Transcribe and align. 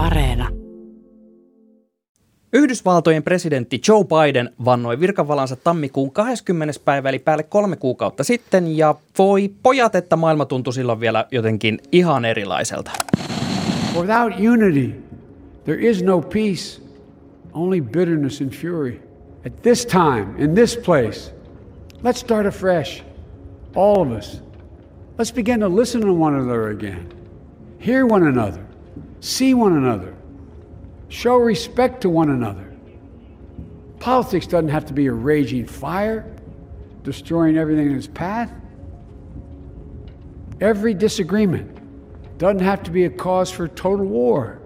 Areena. 0.00 0.48
Yhdysvaltojen 2.52 3.22
presidentti 3.22 3.80
Joe 3.88 4.04
Biden 4.04 4.50
vannoi 4.64 5.00
virkavalansa 5.00 5.56
tammikuun 5.56 6.12
20. 6.12 6.74
päivä 6.84 7.08
eli 7.08 7.18
päälle 7.18 7.42
kolme 7.42 7.76
kuukautta 7.76 8.24
sitten 8.24 8.76
ja 8.76 8.94
voi 9.18 9.50
pojat, 9.62 9.94
että 9.94 10.16
maailma 10.16 10.44
tuntui 10.44 10.72
silloin 10.72 11.00
vielä 11.00 11.26
jotenkin 11.30 11.78
ihan 11.92 12.24
erilaiselta. 12.24 12.90
Without 14.00 14.32
unity, 14.52 14.90
there 15.64 15.88
is 15.88 16.02
no 16.02 16.20
peace, 16.20 16.82
only 17.52 17.80
bitterness 17.80 18.40
and 18.40 18.50
fury. 18.50 19.00
At 19.46 19.62
this 19.62 19.86
time, 19.86 20.26
in 20.38 20.54
this 20.54 20.76
place, 20.76 21.34
let's 22.04 22.20
start 22.20 22.46
afresh, 22.46 23.02
all 23.76 24.06
of 24.06 24.18
us. 24.18 24.42
Let's 25.18 25.34
begin 25.34 25.60
to 25.60 25.76
listen 25.76 26.00
to 26.00 26.12
one 26.12 26.36
another 26.36 26.70
again, 26.70 27.06
hear 27.78 28.06
one 28.06 28.28
another, 28.28 28.69
see 29.20 29.54
one 29.54 29.76
another, 29.76 30.14
show 31.08 31.36
respect 31.36 32.00
to 32.02 32.10
one 32.10 32.30
another. 32.30 32.74
Politics 33.98 34.46
doesn't 34.46 34.70
have 34.70 34.86
to 34.86 34.92
be 34.92 35.06
a 35.06 35.12
raging 35.12 35.66
fire, 35.66 36.34
destroying 37.02 37.56
everything 37.56 37.90
in 37.90 37.96
its 37.96 38.06
path. 38.06 38.50
Every 40.60 40.94
disagreement 40.94 41.78
doesn't 42.38 42.60
have 42.60 42.82
to 42.84 42.90
be 42.90 43.04
a 43.04 43.10
cause 43.10 43.50
for 43.50 43.68
total 43.68 44.06
war. 44.06 44.59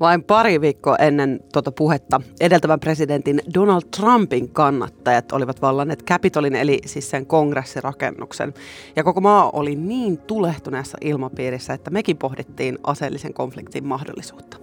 Vain 0.00 0.24
pari 0.24 0.60
viikkoa 0.60 0.96
ennen 0.96 1.40
tuota 1.52 1.72
puhetta 1.72 2.20
edeltävän 2.40 2.80
presidentin 2.80 3.42
Donald 3.54 3.82
Trumpin 3.96 4.48
kannattajat 4.48 5.32
olivat 5.32 5.62
vallanneet 5.62 6.04
Capitolin 6.04 6.56
eli 6.56 6.80
siis 6.86 7.10
sen 7.10 7.26
kongressirakennuksen. 7.26 8.54
Ja 8.96 9.04
koko 9.04 9.20
maa 9.20 9.50
oli 9.50 9.74
niin 9.74 10.18
tulehtuneessa 10.18 10.98
ilmapiirissä, 11.00 11.72
että 11.72 11.90
mekin 11.90 12.16
pohdittiin 12.16 12.78
aseellisen 12.84 13.34
konfliktin 13.34 13.86
mahdollisuutta. 13.86 14.56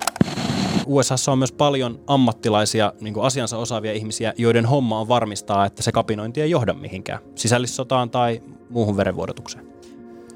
USAssa 0.86 1.32
on 1.32 1.38
myös 1.38 1.52
paljon 1.52 2.00
ammattilaisia, 2.08 2.94
niin 3.02 3.16
asiansa 3.22 3.58
osaavia 3.58 3.94
ihmisiä, 3.94 4.34
joiden 4.38 4.66
homma 4.66 5.00
on 5.00 5.08
varmistaa, 5.08 5.66
että 5.66 5.84
se 5.84 5.92
kapinointi 5.92 6.42
ei 6.42 6.52
johda 6.52 6.74
mihinkään, 6.74 7.20
sisällissotaan 7.36 8.10
tai 8.10 8.42
muuhun 8.70 8.98
verenvuodotukseen. 8.98 9.75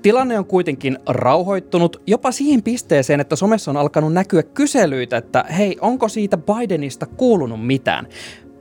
Tilanne 0.01 0.39
on 0.39 0.45
kuitenkin 0.45 0.97
rauhoittunut 1.07 2.01
jopa 2.07 2.31
siihen 2.31 2.63
pisteeseen, 2.63 3.19
että 3.19 3.35
somessa 3.35 3.71
on 3.71 3.77
alkanut 3.77 4.13
näkyä 4.13 4.43
kyselyitä, 4.43 5.17
että 5.17 5.45
hei, 5.57 5.77
onko 5.81 6.07
siitä 6.07 6.37
Bidenista 6.37 7.05
kuulunut 7.05 7.65
mitään? 7.65 8.07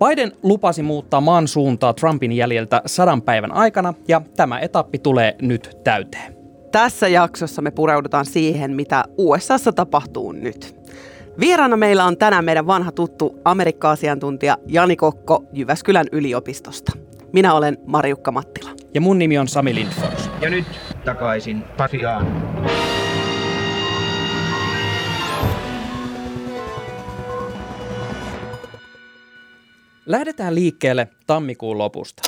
Biden 0.07 0.33
lupasi 0.43 0.83
muuttaa 0.83 1.21
maan 1.21 1.49
suuntaa 1.49 1.93
Trumpin 1.93 2.33
jäljiltä 2.33 2.83
sadan 2.87 3.23
päivän 3.23 3.53
aikana 3.53 3.95
ja 4.09 4.23
tämä 4.37 4.59
etappi 4.59 4.99
tulee 4.99 5.37
nyt 5.43 5.79
täyteen. 5.85 6.37
Tässä 6.73 7.09
jaksossa 7.09 7.63
me 7.63 7.71
pureudutaan 7.71 8.27
siihen, 8.27 8.77
mitä 8.77 9.05
USAssa 9.19 9.73
tapahtuu 9.73 10.33
nyt. 10.33 10.77
Vieraana 11.41 11.77
meillä 11.77 12.05
on 12.05 12.17
tänään 12.17 12.45
meidän 12.45 12.67
vanha 12.67 12.93
tuttu 12.93 13.39
Amerikka-asiantuntija 13.45 14.57
Jani 14.67 14.97
Kokko 14.97 15.45
Jyväskylän 15.53 16.07
yliopistosta. 16.13 16.93
Minä 17.33 17.55
olen 17.55 17.79
Marjukka 17.87 18.33
Mattila. 18.33 18.71
Ja 18.95 19.01
mun 19.01 19.19
nimi 19.19 19.39
on 19.39 19.49
Sami 19.49 19.75
Lindfors. 19.75 20.18
Ja 20.41 20.51
nyt 20.51 20.67
takaisin 21.05 21.63
Pasiaan. 21.63 22.27
Lähdetään 30.07 30.55
liikkeelle 30.55 31.09
tammikuun 31.27 31.79
lopusta. 31.79 32.23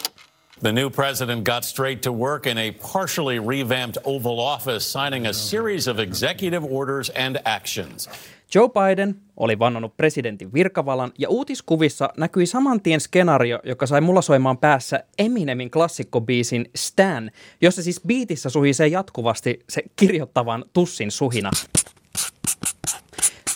The 0.62 0.72
new 0.72 0.90
president 0.90 1.44
got 1.44 1.64
straight 1.64 2.00
to 2.00 2.12
work 2.12 2.46
in 2.46 2.58
a 2.58 2.72
partially 2.92 3.38
revamped 3.38 4.02
Oval 4.04 4.38
Office, 4.38 4.92
signing 4.92 5.26
a 5.26 5.32
series 5.32 5.88
of 5.88 5.98
executive 5.98 6.66
orders 6.70 7.12
and 7.16 7.36
actions. 7.44 8.10
Joe 8.54 8.68
Biden 8.68 9.14
oli 9.36 9.58
vannonut 9.58 9.96
presidentin 9.96 10.52
virkavalan 10.54 11.12
ja 11.18 11.28
uutiskuvissa 11.28 12.08
näkyi 12.16 12.46
saman 12.46 12.80
tien 12.80 13.00
skenaario, 13.00 13.60
joka 13.64 13.86
sai 13.86 14.00
mulla 14.00 14.22
soimaan 14.22 14.58
päässä 14.58 15.04
Eminemin 15.18 15.70
klassikkobiisin 15.70 16.70
Stan, 16.76 17.30
jossa 17.60 17.82
siis 17.82 18.00
biitissä 18.06 18.50
suhisee 18.50 18.86
jatkuvasti 18.86 19.64
se 19.68 19.82
kirjoittavan 19.96 20.64
tussin 20.72 21.10
suhina. 21.10 21.50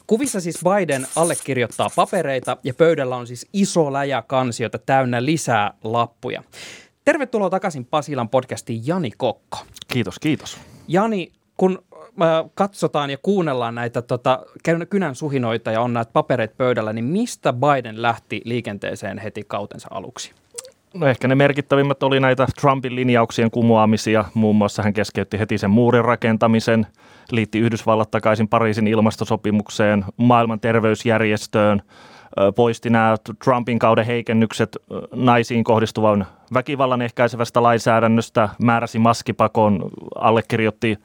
Kuvissa 0.06 0.40
siis 0.40 0.60
Biden 0.64 1.06
allekirjoittaa 1.16 1.90
papereita 1.96 2.56
ja 2.64 2.74
pöydällä 2.74 3.16
on 3.16 3.26
siis 3.26 3.46
iso 3.52 3.92
läjä 3.92 4.22
kansiota 4.22 4.78
täynnä 4.78 5.24
lisää 5.24 5.74
lappuja. 5.84 6.42
Tervetuloa 7.04 7.50
takaisin 7.50 7.84
Pasilan 7.84 8.28
podcastiin 8.28 8.86
Jani 8.86 9.10
Kokko. 9.16 9.58
Kiitos, 9.88 10.18
kiitos. 10.18 10.58
Jani, 10.88 11.32
kun 11.56 11.84
katsotaan 12.54 13.10
ja 13.10 13.18
kuunnellaan 13.22 13.74
näitä 13.74 14.02
tota, 14.02 14.46
kynän 14.90 15.14
suhinoita 15.14 15.70
ja 15.70 15.80
on 15.80 15.92
näitä 15.92 16.10
papereita 16.12 16.54
pöydällä, 16.58 16.92
niin 16.92 17.04
mistä 17.04 17.52
Biden 17.52 18.02
lähti 18.02 18.40
liikenteeseen 18.44 19.18
heti 19.18 19.44
kautensa 19.46 19.88
aluksi? 19.90 20.32
No 20.94 21.06
ehkä 21.06 21.28
ne 21.28 21.34
merkittävimmät 21.34 22.02
oli 22.02 22.20
näitä 22.20 22.46
Trumpin 22.60 22.96
linjauksien 22.96 23.50
kumoamisia. 23.50 24.24
Muun 24.34 24.56
muassa 24.56 24.82
hän 24.82 24.92
keskeytti 24.92 25.38
heti 25.38 25.58
sen 25.58 25.70
muurin 25.70 26.04
rakentamisen, 26.04 26.86
liitti 27.30 27.58
Yhdysvallat 27.58 28.10
takaisin 28.10 28.48
Pariisin 28.48 28.86
ilmastosopimukseen, 28.86 30.04
maailman 30.16 30.60
terveysjärjestöön, 30.60 31.82
poisti 32.56 32.90
nämä 32.90 33.16
Trumpin 33.44 33.78
kauden 33.78 34.06
heikennykset 34.06 34.76
naisiin 35.14 35.64
kohdistuvan 35.64 36.26
väkivallan 36.54 37.02
ehkäisevästä 37.02 37.62
lainsäädännöstä, 37.62 38.48
määräsi 38.62 38.98
maskipakon, 38.98 39.90
allekirjoitti 40.14 40.98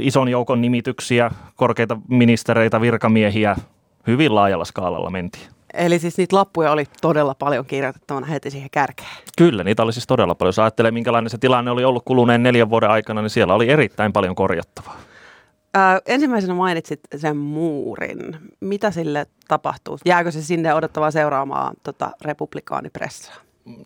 ison 0.00 0.28
joukon 0.28 0.60
nimityksiä, 0.60 1.30
korkeita 1.54 1.96
ministereitä, 2.08 2.80
virkamiehiä, 2.80 3.56
hyvin 4.06 4.34
laajalla 4.34 4.64
skaalalla 4.64 5.10
mentiin. 5.10 5.48
Eli 5.74 5.98
siis 5.98 6.18
niitä 6.18 6.36
lappuja 6.36 6.72
oli 6.72 6.84
todella 7.00 7.34
paljon 7.34 7.66
kirjoitettavana 7.66 8.26
heti 8.26 8.50
siihen 8.50 8.70
kärkeen. 8.70 9.08
Kyllä, 9.38 9.64
niitä 9.64 9.82
oli 9.82 9.92
siis 9.92 10.06
todella 10.06 10.34
paljon. 10.34 10.48
Jos 10.48 10.58
ajattelee, 10.58 10.90
minkälainen 10.90 11.30
se 11.30 11.38
tilanne 11.38 11.70
oli 11.70 11.84
ollut 11.84 12.02
kuluneen 12.04 12.42
neljän 12.42 12.70
vuoden 12.70 12.90
aikana, 12.90 13.22
niin 13.22 13.30
siellä 13.30 13.54
oli 13.54 13.70
erittäin 13.70 14.12
paljon 14.12 14.34
korjattavaa. 14.34 14.96
Ää, 15.74 16.00
ensimmäisenä 16.06 16.54
mainitsit 16.54 17.00
sen 17.16 17.36
muurin. 17.36 18.36
Mitä 18.60 18.90
sille 18.90 19.26
tapahtuu? 19.48 19.98
Jääkö 20.04 20.30
se 20.30 20.42
sinne 20.42 20.74
odottavaa 20.74 21.10
seuraamaan 21.10 21.76
tota, 21.82 22.10
republikaanipressaa? 22.20 23.34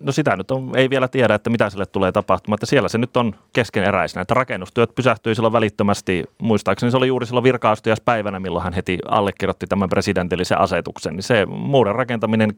No 0.01 0.13
sitä 0.13 0.37
nyt 0.37 0.51
on, 0.51 0.73
ei 0.77 0.91
vielä 0.91 1.09
tiedä, 1.09 1.35
että 1.35 1.51
mitä 1.51 1.71
sille 1.71 1.87
tulee 1.87 2.13
tapahtumaan, 2.13 2.57
että 2.57 2.67
siellä 2.67 2.89
se 2.89 2.99
nyt 2.99 3.17
on 3.17 3.35
keskeneräisenä, 3.53 4.23
että 4.23 4.35
rakennustyöt 4.35 4.95
pysähtyi 4.95 5.35
silloin 5.35 5.53
välittömästi, 5.53 6.25
muistaakseni 6.39 6.91
se 6.91 6.97
oli 6.97 7.07
juuri 7.07 7.27
silloin 7.27 7.45
virka 7.45 7.75
päivänä, 8.05 8.41
milloin 8.41 8.65
hän 8.65 8.73
heti 8.73 8.99
allekirjoitti 9.09 9.67
tämän 9.67 9.89
presidentillisen 9.89 10.59
asetuksen, 10.59 11.17
niin 11.17 11.23
se 11.23 11.47
muuren 11.47 11.95
rakentaminen 11.95 12.55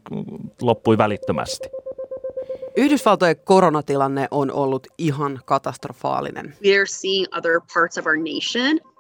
loppui 0.63 0.99
välittömästi. 0.99 1.69
Yhdysvaltojen 2.77 3.37
koronatilanne 3.45 4.29
on 4.31 4.53
ollut 4.53 4.87
ihan 4.99 5.41
katastrofaalinen. 5.45 6.55
We 6.65 6.77
are 6.77 6.87
seeing 6.87 7.27
other 7.37 7.61
parts 7.75 7.99
of 7.99 8.07
our 8.07 8.17
nation 8.17 8.95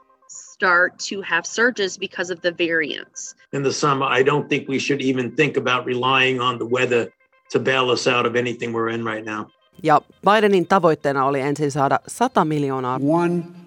start 0.54 0.98
to 1.10 1.22
have 1.22 1.44
surges 1.44 1.98
because 1.98 2.32
of 2.32 2.40
the 2.40 2.52
variants. 2.52 3.34
In 3.52 3.62
the 3.62 3.72
summer, 3.72 4.06
I 4.06 4.22
don't 4.22 4.48
think 4.48 4.68
we 4.68 4.78
should 4.78 5.00
even 5.00 5.32
think 5.36 5.56
about 5.56 5.86
relying 5.86 6.40
on 6.40 6.58
the 6.58 6.66
weather 6.66 7.12
to 7.52 7.60
bail 7.60 7.88
us 7.90 8.08
out 8.08 8.26
of 8.26 8.34
anything 8.36 8.76
we're 8.76 8.94
in 8.94 9.06
right 9.06 9.26
now. 9.26 9.46
Ja 9.82 10.00
Bidenin 10.30 10.66
tavoitteena 10.66 11.24
oli 11.24 11.40
ensin 11.40 11.70
saada 11.70 12.00
100 12.06 12.44
miljoonaa 12.44 13.00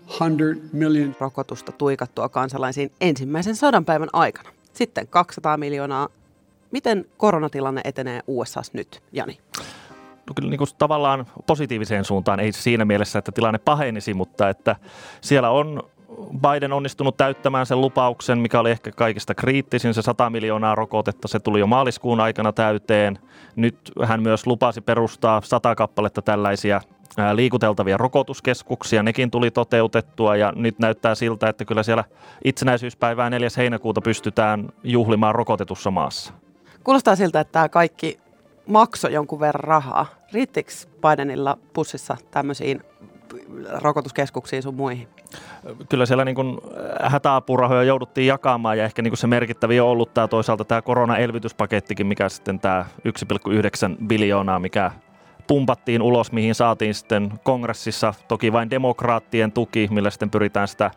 100 0.08 0.32
million. 0.74 1.16
rokotusta 1.20 1.72
tuikattua 1.72 2.30
kansalaisiin 2.30 2.92
ensimmäisen 3.02 3.56
sadan 3.56 3.86
päivän 3.86 4.10
aikana. 4.14 4.50
Sitten 4.74 5.08
200 5.08 5.58
miljoonaa. 5.58 6.10
Miten 6.72 7.06
koronatilanne 7.18 7.82
etenee 7.84 8.22
USA 8.28 8.62
nyt, 8.74 9.02
Jani? 9.12 9.40
No 10.28 10.34
kyllä 10.36 10.50
niin 10.50 10.58
kuin 10.58 10.70
tavallaan 10.78 11.26
positiiviseen 11.48 12.06
suuntaan, 12.06 12.40
ei 12.40 12.52
siinä 12.52 12.86
mielessä, 12.86 13.20
että 13.20 13.32
tilanne 13.32 13.60
pahenisi, 13.60 14.14
mutta 14.14 14.50
että 14.50 14.76
siellä 15.22 15.50
on 15.50 15.84
Biden 16.42 16.74
onnistunut 16.74 17.18
täyttämään 17.18 17.66
sen 17.66 17.82
lupauksen, 17.82 18.38
mikä 18.38 18.60
oli 18.60 18.72
ehkä 18.72 18.92
kaikista 18.92 19.36
kriittisin, 19.36 19.94
se 19.94 20.02
100 20.02 20.30
miljoonaa 20.30 20.76
rokotetta, 20.76 21.28
se 21.28 21.40
tuli 21.40 21.60
jo 21.60 21.68
maaliskuun 21.68 22.20
aikana 22.20 22.54
täyteen. 22.54 23.20
Nyt 23.56 23.92
hän 24.04 24.22
myös 24.22 24.48
lupasi 24.48 24.82
perustaa 24.82 25.42
100 25.42 25.76
kappaletta 25.76 26.22
tällaisia 26.22 26.82
liikuteltavia 27.34 27.98
rokotuskeskuksia, 27.98 29.04
nekin 29.04 29.32
tuli 29.32 29.52
toteutettua 29.52 30.36
ja 30.36 30.54
nyt 30.56 30.80
näyttää 30.80 31.16
siltä, 31.16 31.50
että 31.50 31.66
kyllä 31.66 31.84
siellä 31.84 32.04
itsenäisyyspäivää 32.44 33.30
4. 33.30 33.50
heinäkuuta 33.58 34.02
pystytään 34.02 34.70
juhlimaan 34.84 35.36
rokotetussa 35.36 35.92
maassa. 35.92 36.34
Kuulostaa 36.84 37.16
siltä, 37.16 37.40
että 37.40 37.52
tämä 37.52 37.70
kaikki 37.70 38.20
maksoi 38.68 39.14
jonkun 39.14 39.40
verran 39.40 39.64
rahaa. 39.64 40.06
Riittikö 40.34 40.72
Bidenilla 41.02 41.58
pussissa 41.74 42.18
tämmöisiin 42.32 42.82
rokotuskeskuksiin 43.82 44.64
sun 44.64 44.76
muihin? 44.76 45.08
Kyllä 45.90 46.06
siellä 46.06 46.26
niin 46.26 46.36
kuin 46.36 46.58
hätäapurahoja 47.02 47.84
jouduttiin 47.84 48.28
jakamaan 48.28 48.78
ja 48.78 48.86
ehkä 48.86 49.02
niin 49.02 49.12
kuin 49.12 49.18
se 49.18 49.28
merkittäviä 49.28 49.84
on 49.84 49.90
ollut 49.90 50.14
tämä 50.14 50.28
toisaalta 50.28 50.66
tämä 50.66 50.82
koronaelvytyspakettikin, 50.82 52.08
mikä 52.08 52.30
sitten 52.30 52.60
tämä 52.60 52.86
1,9 53.08 54.08
biljoonaa, 54.08 54.60
mikä 54.60 54.92
pumpattiin 55.48 56.02
ulos, 56.02 56.32
mihin 56.32 56.56
saatiin 56.56 56.94
sitten 56.94 57.32
kongressissa 57.44 58.14
toki 58.28 58.54
vain 58.54 58.70
demokraattien 58.70 59.52
tuki, 59.52 59.88
millä 59.92 60.10
sitten 60.10 60.30
pyritään 60.30 60.68
sitä 60.68 60.92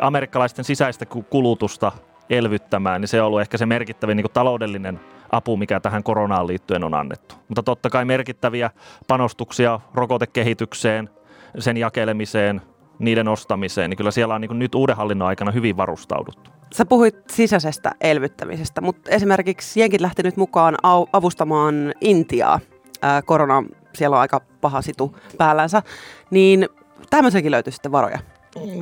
amerikkalaisten 0.00 0.64
sisäistä 0.64 1.06
kulutusta 1.06 1.92
elvyttämään, 2.30 3.00
niin 3.00 3.08
se 3.08 3.20
on 3.20 3.26
ollut 3.26 3.40
ehkä 3.40 3.58
se 3.58 3.66
merkittävin 3.66 4.16
niin 4.16 4.26
taloudellinen 4.32 5.00
apu, 5.32 5.56
mikä 5.56 5.80
tähän 5.80 6.02
koronaan 6.02 6.46
liittyen 6.46 6.84
on 6.84 6.94
annettu. 6.94 7.34
Mutta 7.48 7.62
totta 7.62 7.90
kai 7.90 8.04
merkittäviä 8.04 8.70
panostuksia 9.08 9.80
rokotekehitykseen, 9.94 11.10
sen 11.58 11.76
jakelemiseen, 11.76 12.62
niiden 12.98 13.28
ostamiseen, 13.28 13.90
niin 13.90 13.96
kyllä 13.98 14.10
siellä 14.10 14.34
on 14.34 14.40
niin 14.40 14.58
nyt 14.58 14.74
uuden 14.74 14.96
hallinnon 14.96 15.28
aikana 15.28 15.50
hyvin 15.50 15.76
varustauduttu. 15.76 16.50
Sä 16.74 16.86
puhuit 16.86 17.16
sisäisestä 17.30 17.92
elvyttämisestä, 18.00 18.80
mutta 18.80 19.10
esimerkiksi 19.10 19.80
Jenkit 19.80 20.00
lähti 20.00 20.22
nyt 20.22 20.36
mukaan 20.36 20.76
avustamaan 21.12 21.74
Intiaa. 22.00 22.60
Ää, 23.02 23.22
korona, 23.22 23.64
siellä 23.94 24.16
on 24.16 24.20
aika 24.20 24.40
paha 24.60 24.82
situ 24.82 25.16
päällänsä, 25.38 25.82
niin 26.30 26.68
tämmöisenkin 27.10 27.52
löytyy 27.52 27.72
sitten 27.72 27.92
varoja. 27.92 28.18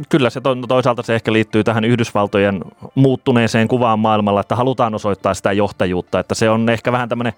Kyllä 0.08 0.30
se 0.30 0.40
to, 0.40 0.54
toisaalta 0.54 1.02
se 1.02 1.14
ehkä 1.14 1.32
liittyy 1.32 1.64
tähän 1.64 1.84
Yhdysvaltojen 1.84 2.64
muuttuneeseen 2.94 3.68
kuvaan 3.68 3.98
maailmalla, 3.98 4.40
että 4.40 4.56
halutaan 4.56 4.94
osoittaa 4.94 5.34
sitä 5.34 5.52
johtajuutta, 5.52 6.20
että 6.20 6.34
se 6.34 6.50
on 6.50 6.68
ehkä 6.68 6.92
vähän 6.92 7.08
tämmöinen 7.08 7.32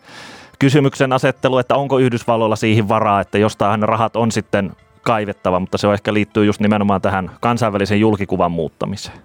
kysymyksen 0.58 1.12
asettelu, 1.12 1.58
että 1.58 1.76
onko 1.76 1.98
Yhdysvalloilla 1.98 2.56
siihen 2.56 2.88
varaa, 2.88 3.20
että 3.20 3.38
jostain 3.38 3.82
rahat 3.82 4.16
on 4.16 4.32
sitten 4.32 4.72
kaivettava, 5.02 5.60
mutta 5.60 5.78
se 5.78 5.86
on 5.86 5.94
ehkä 5.94 6.14
liittyy 6.14 6.44
just 6.44 6.60
nimenomaan 6.60 7.00
tähän 7.00 7.30
kansainvälisen 7.40 8.00
julkikuvan 8.00 8.52
muuttamiseen. 8.52 9.18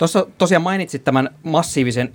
Tuossa 0.00 0.26
tosiaan 0.38 0.62
mainitsit 0.62 1.04
tämän 1.04 1.30
massiivisen 1.42 2.10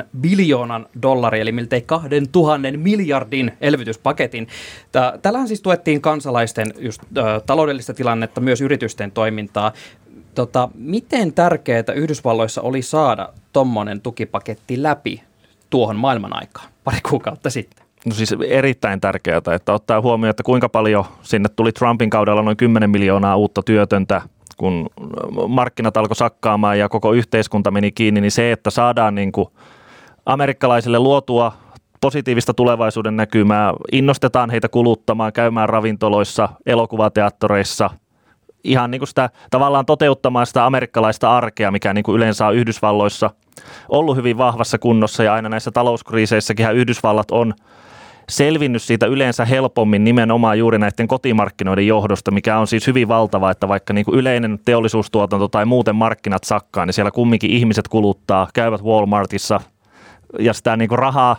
1,9 0.00 0.06
biljoonan 0.20 0.86
dollari, 1.02 1.40
eli 1.40 1.52
miltei 1.52 1.82
2000 1.82 2.68
miljardin 2.76 3.52
elvytyspaketin. 3.60 4.48
Tällähän 5.22 5.48
siis 5.48 5.62
tuettiin 5.62 6.00
kansalaisten 6.00 6.66
just, 6.78 7.02
ä, 7.18 7.40
taloudellista 7.46 7.94
tilannetta, 7.94 8.40
myös 8.40 8.60
yritysten 8.60 9.10
toimintaa. 9.10 9.72
Tota, 10.34 10.68
miten 10.74 11.32
tärkeää 11.32 11.84
Yhdysvalloissa 11.94 12.62
oli 12.62 12.82
saada 12.82 13.28
tuommoinen 13.52 14.00
tukipaketti 14.00 14.82
läpi 14.82 15.22
tuohon 15.70 15.96
maailman 15.96 16.36
aikaan 16.36 16.68
pari 16.84 16.98
kuukautta 17.10 17.50
sitten? 17.50 17.86
No 18.06 18.14
siis 18.14 18.34
erittäin 18.48 19.00
tärkeää, 19.00 19.40
että 19.54 19.72
ottaa 19.72 20.00
huomioon, 20.00 20.30
että 20.30 20.42
kuinka 20.42 20.68
paljon 20.68 21.04
sinne 21.22 21.48
tuli 21.48 21.72
Trumpin 21.72 22.10
kaudella 22.10 22.42
noin 22.42 22.56
10 22.56 22.90
miljoonaa 22.90 23.36
uutta 23.36 23.62
työtöntä, 23.62 24.22
kun 24.56 24.90
markkinat 25.48 25.96
alkoi 25.96 26.16
sakkaamaan 26.16 26.78
ja 26.78 26.88
koko 26.88 27.12
yhteiskunta 27.12 27.70
meni 27.70 27.92
kiinni, 27.92 28.20
niin 28.20 28.30
se, 28.30 28.52
että 28.52 28.70
saadaan 28.70 29.14
niin 29.14 29.32
kuin 29.32 29.48
amerikkalaisille 30.26 30.98
luotua 30.98 31.52
positiivista 32.00 32.54
tulevaisuuden 32.54 33.16
näkymää, 33.16 33.72
innostetaan 33.92 34.50
heitä 34.50 34.68
kuluttamaan, 34.68 35.32
käymään 35.32 35.68
ravintoloissa, 35.68 36.48
elokuvateattoreissa, 36.66 37.90
ihan 38.64 38.90
niin 38.90 39.00
kuin 39.00 39.08
sitä 39.08 39.30
tavallaan 39.50 39.86
toteuttamaan 39.86 40.46
sitä 40.46 40.66
amerikkalaista 40.66 41.36
arkea, 41.36 41.70
mikä 41.70 41.92
niin 41.92 42.04
kuin 42.04 42.16
yleensä 42.16 42.46
on 42.46 42.54
Yhdysvalloissa 42.54 43.30
ollut 43.88 44.16
hyvin 44.16 44.38
vahvassa 44.38 44.78
kunnossa 44.78 45.22
ja 45.22 45.34
aina 45.34 45.48
näissä 45.48 45.70
talouskriiseissäkin 45.70 46.72
Yhdysvallat 46.72 47.30
on 47.30 47.54
selvinnyt 48.32 48.82
siitä 48.82 49.06
yleensä 49.06 49.44
helpommin 49.44 50.04
nimenomaan 50.04 50.58
juuri 50.58 50.78
näiden 50.78 51.08
kotimarkkinoiden 51.08 51.86
johdosta, 51.86 52.30
mikä 52.30 52.58
on 52.58 52.66
siis 52.66 52.86
hyvin 52.86 53.08
valtava, 53.08 53.50
että 53.50 53.68
vaikka 53.68 53.92
niin 53.92 54.04
kuin 54.04 54.18
yleinen 54.18 54.58
teollisuustuotanto 54.64 55.48
tai 55.48 55.64
muuten 55.64 55.96
markkinat 55.96 56.44
sakkaa, 56.44 56.86
niin 56.86 56.94
siellä 56.94 57.10
kumminkin 57.10 57.50
ihmiset 57.50 57.88
kuluttaa, 57.88 58.48
käyvät 58.54 58.82
Walmartissa 58.82 59.60
ja 60.38 60.52
sitä 60.52 60.76
niin 60.76 60.88
kuin 60.88 60.98
rahaa, 60.98 61.36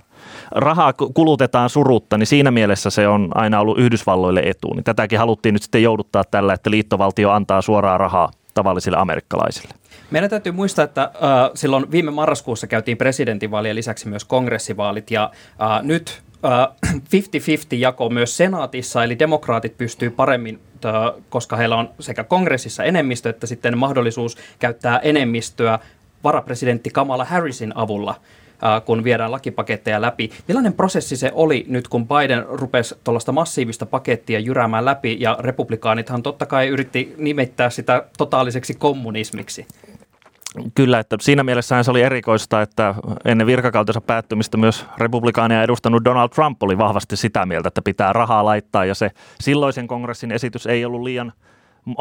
rahaa 0.51 0.93
kulutetaan 0.93 1.69
surutta, 1.69 2.17
niin 2.17 2.27
siinä 2.27 2.51
mielessä 2.51 2.89
se 2.89 3.07
on 3.07 3.29
aina 3.35 3.59
ollut 3.59 3.79
Yhdysvalloille 3.79 4.41
etu. 4.45 4.73
Niin 4.73 4.83
tätäkin 4.83 5.19
haluttiin 5.19 5.53
nyt 5.53 5.63
sitten 5.63 5.83
jouduttaa 5.83 6.23
tällä, 6.23 6.53
että 6.53 6.71
liittovaltio 6.71 7.31
antaa 7.31 7.61
suoraa 7.61 7.97
rahaa 7.97 8.31
tavallisille 8.53 8.97
amerikkalaisille. 8.97 9.73
Meidän 10.11 10.29
täytyy 10.29 10.51
muistaa, 10.51 10.85
että 10.85 11.01
äh, 11.01 11.11
silloin 11.53 11.91
viime 11.91 12.11
marraskuussa 12.11 12.67
käytiin 12.67 12.97
presidentinvaalien 12.97 13.75
lisäksi 13.75 14.07
myös 14.07 14.25
kongressivaalit 14.25 15.11
ja 15.11 15.31
äh, 15.61 15.83
nyt 15.83 16.21
50-50 16.93 16.97
jako 17.71 18.09
myös 18.09 18.37
senaatissa, 18.37 19.03
eli 19.03 19.19
demokraatit 19.19 19.77
pystyy 19.77 20.09
paremmin, 20.09 20.59
koska 21.29 21.55
heillä 21.55 21.75
on 21.75 21.89
sekä 21.99 22.23
kongressissa 22.23 22.83
enemmistö, 22.83 23.29
että 23.29 23.47
sitten 23.47 23.77
mahdollisuus 23.77 24.37
käyttää 24.59 24.99
enemmistöä 24.99 25.79
varapresidentti 26.23 26.89
Kamala 26.89 27.25
Harrisin 27.25 27.77
avulla 27.77 28.15
kun 28.85 29.03
viedään 29.03 29.31
lakipaketteja 29.31 30.01
läpi. 30.01 30.31
Millainen 30.47 30.73
prosessi 30.73 31.17
se 31.17 31.31
oli 31.33 31.65
nyt, 31.67 31.87
kun 31.87 32.07
Biden 32.07 32.45
rupesi 32.49 32.95
tuollaista 33.03 33.31
massiivista 33.31 33.85
pakettia 33.85 34.39
jyräämään 34.39 34.85
läpi, 34.85 35.17
ja 35.19 35.37
republikaanithan 35.39 36.23
totta 36.23 36.45
kai 36.45 36.67
yritti 36.67 37.15
nimittää 37.17 37.69
sitä 37.69 38.05
totaaliseksi 38.17 38.73
kommunismiksi? 38.73 39.65
Kyllä, 40.75 40.99
että 40.99 41.17
siinä 41.21 41.43
mielessä 41.43 41.83
se 41.83 41.91
oli 41.91 42.01
erikoista, 42.01 42.61
että 42.61 42.95
ennen 43.25 43.47
virkakautensa 43.47 44.01
päättymistä 44.01 44.57
myös 44.57 44.85
republikaania 44.97 45.63
edustanut 45.63 46.05
Donald 46.05 46.29
Trump 46.29 46.63
oli 46.63 46.77
vahvasti 46.77 47.15
sitä 47.15 47.45
mieltä, 47.45 47.67
että 47.67 47.81
pitää 47.81 48.13
rahaa 48.13 48.45
laittaa. 48.45 48.85
Ja 48.85 48.95
se 48.95 49.11
silloisen 49.41 49.87
kongressin 49.87 50.31
esitys 50.31 50.67
ei 50.67 50.85
ollut 50.85 51.01
liian 51.01 51.33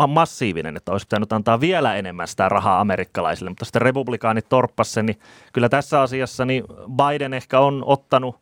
massiivinen, 0.08 0.76
että 0.76 0.92
olisi 0.92 1.06
pitänyt 1.06 1.32
antaa 1.32 1.60
vielä 1.60 1.94
enemmän 1.94 2.28
sitä 2.28 2.48
rahaa 2.48 2.80
amerikkalaisille, 2.80 3.50
mutta 3.50 3.64
sitten 3.64 3.82
republikaanit 3.82 4.48
torppas 4.48 4.92
sen, 4.92 5.06
niin 5.06 5.18
kyllä 5.52 5.68
tässä 5.68 6.00
asiassa 6.00 6.44
niin 6.44 6.64
Biden 6.96 7.34
ehkä 7.34 7.60
on 7.60 7.82
ottanut 7.86 8.36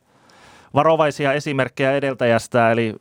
varovaisia 0.75 1.33
esimerkkejä 1.33 1.93
edeltäjästä, 1.93 2.73
eli 2.73 2.95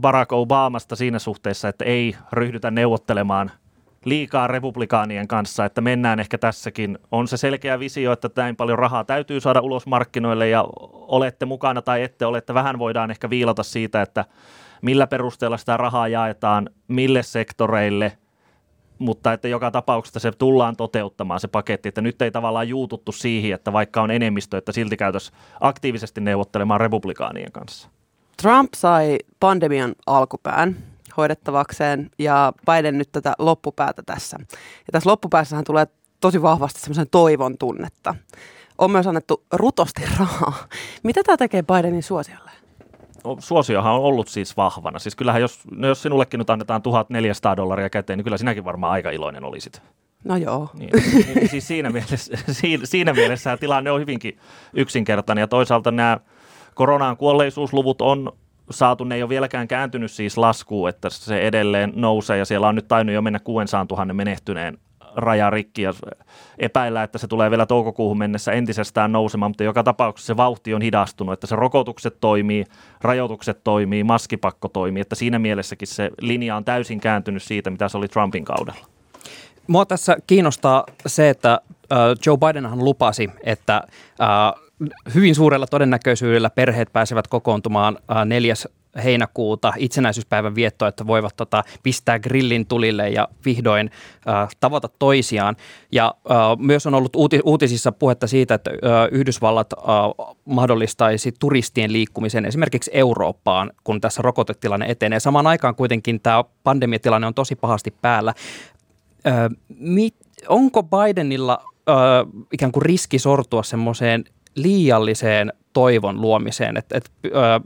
Barack 0.00 0.32
Obamasta 0.32 0.96
siinä 0.96 1.18
suhteessa, 1.18 1.68
että 1.68 1.84
ei 1.84 2.16
ryhdytä 2.32 2.70
neuvottelemaan– 2.70 3.50
liikaa 4.04 4.46
republikaanien 4.46 5.28
kanssa, 5.28 5.64
että 5.64 5.80
mennään 5.80 6.20
ehkä 6.20 6.38
tässäkin. 6.38 6.98
On 7.12 7.28
se 7.28 7.36
selkeä 7.36 7.78
visio, 7.78 8.12
että 8.12 8.30
näin 8.36 8.56
paljon 8.56 8.78
rahaa 8.78 9.04
täytyy 9.04 9.40
saada 9.40 9.60
ulos 9.60 9.86
markkinoille 9.86 10.48
ja 10.48 10.64
olette 10.92 11.46
mukana 11.46 11.82
tai 11.82 12.02
ette 12.02 12.26
ole, 12.26 12.38
että 12.38 12.54
vähän 12.54 12.78
voidaan 12.78 13.10
ehkä 13.10 13.30
viilata 13.30 13.62
siitä, 13.62 14.02
että 14.02 14.24
millä 14.82 15.06
perusteella 15.06 15.56
sitä 15.56 15.76
rahaa 15.76 16.08
jaetaan, 16.08 16.70
mille 16.88 17.22
sektoreille, 17.22 18.12
mutta 18.98 19.32
että 19.32 19.48
joka 19.48 19.70
tapauksessa 19.70 20.20
se 20.20 20.32
tullaan 20.32 20.76
toteuttamaan 20.76 21.40
se 21.40 21.48
paketti, 21.48 21.88
että 21.88 22.00
nyt 22.00 22.22
ei 22.22 22.30
tavallaan 22.30 22.68
juututtu 22.68 23.12
siihen, 23.12 23.54
että 23.54 23.72
vaikka 23.72 24.02
on 24.02 24.10
enemmistö, 24.10 24.58
että 24.58 24.72
silti 24.72 24.96
käytös 24.96 25.32
aktiivisesti 25.60 26.20
neuvottelemaan 26.20 26.80
republikaanien 26.80 27.52
kanssa. 27.52 27.88
Trump 28.42 28.68
sai 28.76 29.18
pandemian 29.40 29.94
alkupään 30.06 30.76
hoidettavakseen 31.20 32.10
ja 32.18 32.52
Biden 32.66 32.98
nyt 32.98 33.12
tätä 33.12 33.34
loppupäätä 33.38 34.02
tässä. 34.06 34.36
Ja 34.60 34.92
tässä 34.92 35.10
loppupäässähän 35.10 35.64
tulee 35.64 35.86
tosi 36.20 36.42
vahvasti 36.42 36.80
semmoisen 36.80 37.10
toivon 37.10 37.58
tunnetta. 37.58 38.14
On 38.78 38.90
myös 38.90 39.06
annettu 39.06 39.44
rutosti 39.52 40.02
rahaa. 40.18 40.68
Mitä 41.02 41.22
tämä 41.22 41.36
tekee 41.36 41.62
Bidenin 41.62 42.02
suosiolle? 42.02 42.50
No, 43.24 43.36
suosiohan 43.38 43.92
on 43.92 44.00
ollut 44.00 44.28
siis 44.28 44.56
vahvana. 44.56 44.98
Siis 44.98 45.16
kyllähän 45.16 45.40
jos, 45.40 45.60
no 45.70 45.88
jos 45.88 46.02
sinullekin 46.02 46.38
nyt 46.38 46.50
annetaan 46.50 46.82
1400 46.82 47.56
dollaria 47.56 47.90
käteen, 47.90 48.16
niin 48.16 48.24
kyllä 48.24 48.38
sinäkin 48.38 48.64
varmaan 48.64 48.92
aika 48.92 49.10
iloinen 49.10 49.44
olisit. 49.44 49.82
No 50.24 50.36
joo. 50.36 50.68
Niin, 50.74 50.90
niin 51.34 51.48
siis 51.48 51.66
siinä 51.68 51.90
mielessä, 51.90 52.36
siinä, 52.52 52.86
siinä 52.86 53.12
mielessä 53.12 53.56
tilanne 53.56 53.90
on 53.90 54.00
hyvinkin 54.00 54.38
yksinkertainen 54.74 55.42
ja 55.42 55.48
toisaalta 55.48 55.90
nämä 55.90 56.20
koronaan 56.74 57.16
kuolleisuusluvut 57.16 58.02
on 58.02 58.32
saatu, 58.70 59.04
ne 59.04 59.14
ei 59.14 59.22
ole 59.22 59.28
vieläkään 59.28 59.68
kääntynyt 59.68 60.10
siis 60.10 60.38
laskuun, 60.38 60.88
että 60.88 61.10
se 61.10 61.40
edelleen 61.40 61.92
nousee 61.96 62.38
ja 62.38 62.44
siellä 62.44 62.68
on 62.68 62.74
nyt 62.74 62.88
tainnut 62.88 63.14
jo 63.14 63.22
mennä 63.22 63.38
600 63.38 63.86
000 63.90 64.14
menehtyneen 64.14 64.78
raja 65.16 65.50
rikki 65.50 65.82
ja 65.82 65.94
epäillä, 66.58 67.02
että 67.02 67.18
se 67.18 67.26
tulee 67.26 67.50
vielä 67.50 67.66
toukokuuhun 67.66 68.18
mennessä 68.18 68.52
entisestään 68.52 69.12
nousemaan, 69.12 69.50
mutta 69.50 69.64
joka 69.64 69.82
tapauksessa 69.82 70.26
se 70.26 70.36
vauhti 70.36 70.74
on 70.74 70.82
hidastunut, 70.82 71.32
että 71.32 71.46
se 71.46 71.56
rokotukset 71.56 72.16
toimii, 72.20 72.64
rajoitukset 73.00 73.64
toimii, 73.64 74.04
maskipakko 74.04 74.68
toimii, 74.68 75.00
että 75.00 75.14
siinä 75.14 75.38
mielessäkin 75.38 75.88
se 75.88 76.10
linja 76.20 76.56
on 76.56 76.64
täysin 76.64 77.00
kääntynyt 77.00 77.42
siitä, 77.42 77.70
mitä 77.70 77.88
se 77.88 77.98
oli 77.98 78.08
Trumpin 78.08 78.44
kaudella. 78.44 78.86
Mua 79.66 79.86
tässä 79.86 80.16
kiinnostaa 80.26 80.84
se, 81.06 81.30
että 81.30 81.60
Joe 82.26 82.36
Bidenhan 82.36 82.84
lupasi, 82.84 83.30
että 83.44 83.82
hyvin 85.14 85.34
suurella 85.34 85.66
todennäköisyydellä 85.66 86.50
perheet 86.50 86.92
pääsevät 86.92 87.28
kokoontumaan 87.28 87.98
neljäs 88.24 88.68
heinäkuuta 89.04 89.72
itsenäisyyspäivän 89.76 90.54
viettoa, 90.54 90.88
että 90.88 91.06
voivat 91.06 91.36
tota, 91.36 91.64
pistää 91.82 92.18
grillin 92.18 92.66
tulille 92.66 93.08
ja 93.08 93.28
vihdoin 93.44 93.90
äh, 94.28 94.48
tavata 94.60 94.88
toisiaan. 94.98 95.56
Ja 95.92 96.14
äh, 96.30 96.36
myös 96.58 96.86
on 96.86 96.94
ollut 96.94 97.16
uuti- 97.16 97.40
uutisissa 97.44 97.92
puhetta 97.92 98.26
siitä, 98.26 98.54
että 98.54 98.70
äh, 98.70 98.78
Yhdysvallat 99.10 99.72
äh, 99.72 100.36
mahdollistaisi 100.44 101.32
turistien 101.38 101.92
liikkumisen 101.92 102.46
esimerkiksi 102.46 102.90
Eurooppaan, 102.94 103.70
kun 103.84 104.00
tässä 104.00 104.22
rokotetilanne 104.22 104.86
etenee. 104.86 105.20
Samaan 105.20 105.46
aikaan 105.46 105.74
kuitenkin 105.74 106.20
tämä 106.20 106.44
pandemiatilanne 106.64 107.26
on 107.26 107.34
tosi 107.34 107.56
pahasti 107.56 107.94
päällä. 108.02 108.34
Äh, 109.26 109.34
mit, 109.78 110.14
onko 110.48 110.82
Bidenilla 110.82 111.64
äh, 111.88 111.94
ikään 112.52 112.72
kuin 112.72 112.82
riski 112.82 113.18
sortua 113.18 113.62
semmoiseen 113.62 114.24
liialliseen 114.54 115.52
toivon 115.72 116.20
luomiseen. 116.20 116.76
Et, 116.76 116.92
et, 116.92 117.10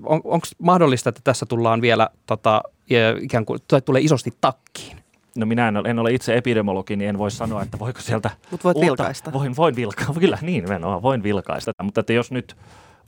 on, 0.05 0.21
Onko 0.25 0.47
mahdollista, 0.59 1.09
että 1.09 1.21
tässä 1.25 1.47
tullaan 1.47 1.81
vielä 1.81 2.09
tota, 2.27 2.63
ikään 3.21 3.45
kuin, 3.47 3.61
tulee 3.85 4.03
isosti 4.03 4.33
takkiin? 4.41 4.97
No 5.37 5.47
minä 5.47 5.69
en 5.69 5.77
ole, 5.77 5.89
en 5.89 5.99
ole 5.99 6.13
itse 6.13 6.37
epidemiologi, 6.37 6.97
niin 6.97 7.09
en 7.09 7.19
voi 7.19 7.31
sanoa, 7.31 7.63
että 7.63 7.79
voiko 7.79 8.01
sieltä 8.01 8.31
Mut 8.51 8.65
voit 8.65 8.77
uutta- 8.77 8.87
vilkaista. 8.87 9.33
Voin, 9.33 9.57
voin 9.57 9.77
vilkaista, 9.77 10.21
kyllä 10.21 10.39
niin 10.43 10.65
nimenomaan, 10.65 11.03
voin 11.03 11.23
vilkaista. 11.23 11.73
Mutta 11.83 12.01
että 12.01 12.13
jos 12.13 12.31
nyt 12.31 12.57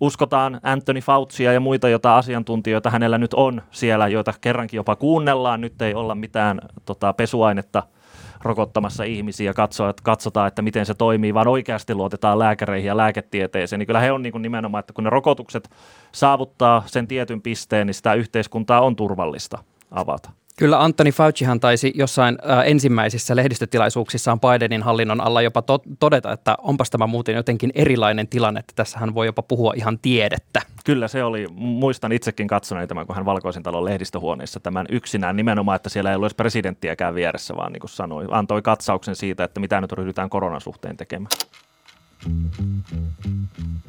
uskotaan 0.00 0.61
Anthony 0.62 1.00
Faucia 1.00 1.52
ja 1.52 1.61
muita, 1.61 1.88
joita 1.88 2.16
asiantuntijoita 2.16 2.90
hänellä 2.90 3.18
nyt 3.18 3.35
on 3.35 3.62
siellä, 3.71 4.09
joita 4.09 4.35
kerrankin 4.40 4.78
jopa 4.78 4.97
kuunnellaan, 4.97 5.61
nyt 5.61 5.83
ei 5.83 5.95
olla 5.95 6.14
mitään 6.14 6.61
tota, 6.85 7.12
pesuainetta 7.12 7.83
rokottamassa 8.46 9.04
ihmisiä, 9.04 9.52
katsoa, 9.52 9.90
että 9.90 10.02
katsotaan, 10.02 10.48
että 10.48 10.62
miten 10.62 10.86
se 10.86 10.94
toimii, 10.94 11.34
vaan 11.34 11.48
oikeasti 11.48 11.94
luotetaan 11.94 12.38
lääkäreihin 12.38 12.88
ja 12.88 12.96
lääketieteeseen, 12.96 13.78
niin 13.78 13.86
kyllä 13.86 14.00
he 14.00 14.12
on 14.12 14.22
niin 14.22 14.32
kuin 14.32 14.42
nimenomaan, 14.42 14.80
että 14.80 14.92
kun 14.92 15.04
ne 15.04 15.10
rokotukset 15.10 15.70
saavuttaa 16.12 16.82
sen 16.86 17.08
tietyn 17.08 17.42
pisteen, 17.42 17.86
niin 17.86 17.94
sitä 17.94 18.14
yhteiskuntaa 18.14 18.80
on 18.80 18.96
turvallista 18.96 19.58
avata. 19.90 20.30
Kyllä 20.58 20.84
Anthony 20.84 21.10
Faucihan 21.10 21.60
taisi 21.60 21.92
jossain 21.94 22.38
äh, 22.50 22.58
ensimmäisissä 22.66 23.36
lehdistötilaisuuksissaan 23.36 24.40
Bidenin 24.40 24.82
hallinnon 24.82 25.20
alla 25.20 25.42
jopa 25.42 25.62
to- 25.62 25.82
todeta, 26.00 26.32
että 26.32 26.54
onpas 26.58 26.90
tämä 26.90 27.06
muuten 27.06 27.34
jotenkin 27.34 27.72
erilainen 27.75 28.28
tilanne, 28.28 28.60
että 28.60 28.72
tässähän 28.76 29.14
voi 29.14 29.26
jopa 29.26 29.42
puhua 29.42 29.72
ihan 29.76 29.98
tiedettä. 29.98 30.62
Kyllä 30.84 31.08
se 31.08 31.25
oli, 31.25 31.46
muistan 31.54 32.12
itsekin 32.12 32.48
katsoneeni 32.48 32.88
tämän, 32.88 33.06
kun 33.06 33.16
hän 33.16 33.25
Valkoisen 33.25 33.62
talon 33.62 33.84
lehdistöhuoneessa 33.84 34.60
tämän 34.60 34.86
yksinään 34.90 35.36
nimenomaan, 35.36 35.76
että 35.76 35.88
siellä 35.88 36.10
ei 36.10 36.16
ollut 36.16 36.26
edes 36.26 36.34
presidenttiäkään 36.34 37.14
vieressä, 37.14 37.56
vaan 37.56 37.72
niin 37.72 37.80
kuin 37.80 37.90
sanoi, 37.90 38.26
antoi 38.30 38.62
katsauksen 38.62 39.16
siitä, 39.16 39.44
että 39.44 39.60
mitä 39.60 39.80
nyt 39.80 39.92
ryhdytään 39.92 40.30
koronan 40.30 40.60
suhteen 40.60 40.96
tekemään. 40.96 41.30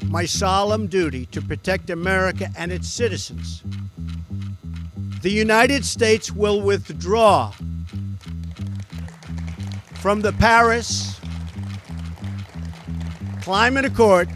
My 0.10 0.28
solemn 0.28 0.88
duty 0.92 1.26
to 1.32 1.42
protect 1.48 1.90
America 1.90 2.50
and 2.56 2.72
its 2.72 2.98
citizens. 2.98 3.64
The 5.22 5.30
United 5.30 5.84
States 5.84 6.36
will 6.36 6.62
withdraw 6.62 7.52
from 10.02 10.22
the 10.22 10.34
Paris 10.40 11.22
Climate 13.46 13.88
Accord 13.88 14.30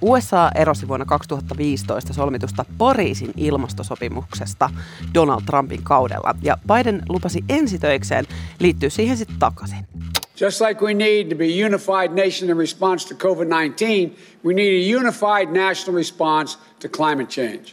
USA 0.00 0.50
erosi 0.54 0.88
vuonna 0.88 1.04
2015 1.04 2.14
solmitusta 2.14 2.64
Pariisin 2.78 3.32
ilmastosopimuksesta 3.36 4.70
Donald 5.14 5.42
Trumpin 5.46 5.82
kaudella, 5.82 6.34
ja 6.42 6.58
Biden 6.74 7.02
lupasi 7.08 7.44
ensitöikseen 7.48 8.24
liittyä 8.60 8.90
siihen 8.90 9.16
sitten 9.16 9.38
takaisin. 9.38 9.86
Just 10.40 10.60
like 10.60 10.84
we 10.84 10.94
need 10.94 11.28
to 11.28 11.36
be 11.36 11.44
a 11.44 11.66
unified 11.66 12.08
nation 12.08 12.50
in 12.50 12.56
response 12.56 13.08
to 13.08 13.14
COVID 13.14 13.48
19, 13.48 14.16
we 14.44 14.54
need 14.54 14.84
a 14.84 14.98
unified 14.98 15.46
national 15.46 15.96
response 15.96 16.58
to 16.80 16.88
climate 16.88 17.28
change. 17.28 17.64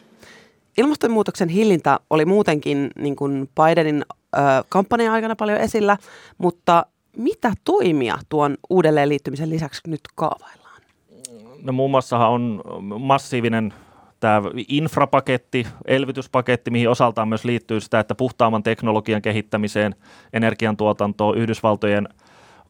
Ilmastonmuutoksen 0.77 1.49
hillintä 1.49 1.99
oli 2.09 2.25
muutenkin 2.25 2.91
niin 2.95 3.15
kuin 3.15 3.49
Bidenin 3.55 4.05
ö, 4.35 4.39
kampanjan 4.69 5.13
aikana 5.13 5.35
paljon 5.35 5.59
esillä, 5.59 5.97
mutta 6.37 6.85
mitä 7.17 7.53
toimia 7.63 8.17
tuon 8.29 8.57
uudelleen 8.69 9.09
liittymisen 9.09 9.49
lisäksi 9.49 9.81
nyt 9.87 10.01
kaavaillaan? 10.15 10.81
No 11.63 11.73
muun 11.73 11.91
muassahan 11.91 12.29
on 12.29 12.61
massiivinen 12.99 13.73
tämä 14.19 14.41
infrapaketti, 14.67 15.67
elvytyspaketti, 15.85 16.71
mihin 16.71 16.89
osaltaan 16.89 17.27
myös 17.27 17.45
liittyy 17.45 17.79
sitä, 17.79 17.99
että 17.99 18.15
puhtaamman 18.15 18.63
teknologian 18.63 19.21
kehittämiseen, 19.21 19.95
energiantuotantoon, 20.33 21.37
Yhdysvaltojen 21.37 22.09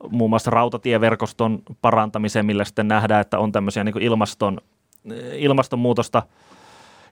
muun 0.09 0.29
muassa 0.29 0.51
rautatieverkoston 0.51 1.59
parantamiseen, 1.81 2.45
millä 2.45 2.63
sitten 2.63 2.87
nähdään, 2.87 3.21
että 3.21 3.39
on 3.39 3.51
tämmöisiä 3.51 3.83
niin 3.83 4.01
ilmaston, 4.01 4.57
ilmastonmuutosta 5.35 6.23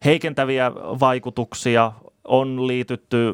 heikentäviä 0.05 0.71
vaikutuksia, 0.75 1.91
on 2.29 2.67
liitytty 2.67 3.33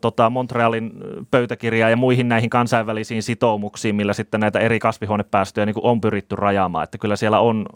tota, 0.00 0.30
Montrealin 0.30 0.92
pöytäkirjaan 1.30 1.90
ja 1.90 1.96
muihin 1.96 2.28
näihin 2.28 2.50
kansainvälisiin 2.50 3.22
sitoumuksiin, 3.22 3.94
millä 3.94 4.12
sitten 4.12 4.40
näitä 4.40 4.58
eri 4.58 4.78
kasvihuonepäästöjä 4.78 5.66
niin 5.66 5.74
on 5.82 6.00
pyritty 6.00 6.36
rajaamaan. 6.36 6.84
Että 6.84 6.98
kyllä 6.98 7.16
siellä 7.16 7.40
on 7.40 7.66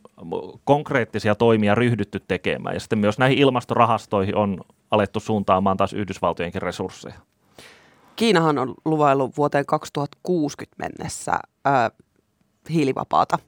konkreettisia 0.65 1.35
toimia 1.35 1.75
ryhdytty 1.75 2.21
tekemään. 2.29 2.77
Ja 2.77 2.81
sitten 2.81 2.99
myös 2.99 3.19
näihin 3.19 3.39
ilmastorahastoihin 3.39 4.37
on 4.37 4.61
alettu 4.91 5.21
suuntaamaan 5.21 5.77
taas 5.77 5.93
Yhdysvaltojenkin 5.93 6.63
resursseja. 6.63 7.30
Kiinahan 8.21 8.59
on 8.59 8.75
luvaillut 8.85 9.37
vuoteen 9.37 9.67
2060 9.67 10.77
mennessä 10.79 11.33
ö, 11.67 11.71
hiilivapaata 12.71 13.39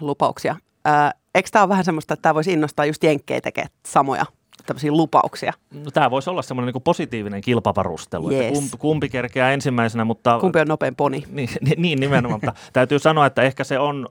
lupauksia. 0.00 0.56
Ö, 0.86 0.90
eikö 1.34 1.48
tämä 1.52 1.62
ole 1.62 1.68
vähän 1.68 1.84
semmoista, 1.84 2.14
että 2.14 2.22
tämä 2.22 2.34
voisi 2.34 2.52
innostaa 2.52 2.84
just 2.86 3.02
jenkkejä 3.04 3.40
tekemään 3.40 3.70
samoja 3.86 4.26
tämmöisiä 4.66 4.92
lupauksia? 4.92 5.52
No, 5.84 5.90
tämä 5.90 6.10
voisi 6.10 6.30
olla 6.30 6.42
semmoinen 6.42 6.72
niin 6.74 6.82
positiivinen 6.82 7.40
kilpavarustelu, 7.40 8.30
että 8.30 8.44
Yes. 8.44 8.52
kumpi, 8.58 8.76
kumpi 8.78 9.08
kerkeää 9.08 9.52
ensimmäisenä, 9.52 10.04
mutta... 10.04 10.38
Kumpi 10.40 10.60
on 10.60 10.68
nopein 10.68 10.96
poni? 10.96 11.24
Niin, 11.30 11.48
niin- 11.60 11.80
niin 11.82 12.00
nimenomaan, 12.00 12.40
mutta 12.44 12.60
täytyy 12.72 12.98
sanoa, 12.98 13.26
että 13.26 13.42
ehkä 13.42 13.64
se 13.64 13.78
on 13.78 14.08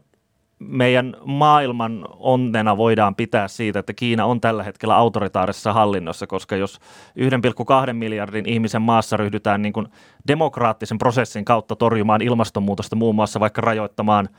meidän 0.68 1.16
maailman 1.26 2.06
onnena 2.10 2.78
voidaan 2.78 3.16
pitää 3.16 3.48
siitä, 3.48 3.80
että 3.80 3.94
Kiina 3.94 4.26
on 4.26 4.42
tällä 4.42 4.64
hetkellä 4.64 4.96
autoritaarisessa 4.96 5.74
hallinnossa, 5.74 6.28
koska 6.28 6.56
jos 6.56 6.80
1,2 7.88 7.94
miljardin 7.94 8.50
ihmisen 8.50 8.82
maassa 8.82 9.18
ryhdytään 9.18 9.62
niin 9.62 9.74
kuin 9.74 9.88
demokraattisen 10.28 10.98
prosessin 10.98 11.46
kautta 11.46 11.76
torjumaan 11.76 12.22
ilmastonmuutosta, 12.22 12.96
muun 12.96 13.16
muassa 13.16 13.40
vaikka 13.40 13.62
rajoittamaan 13.62 14.30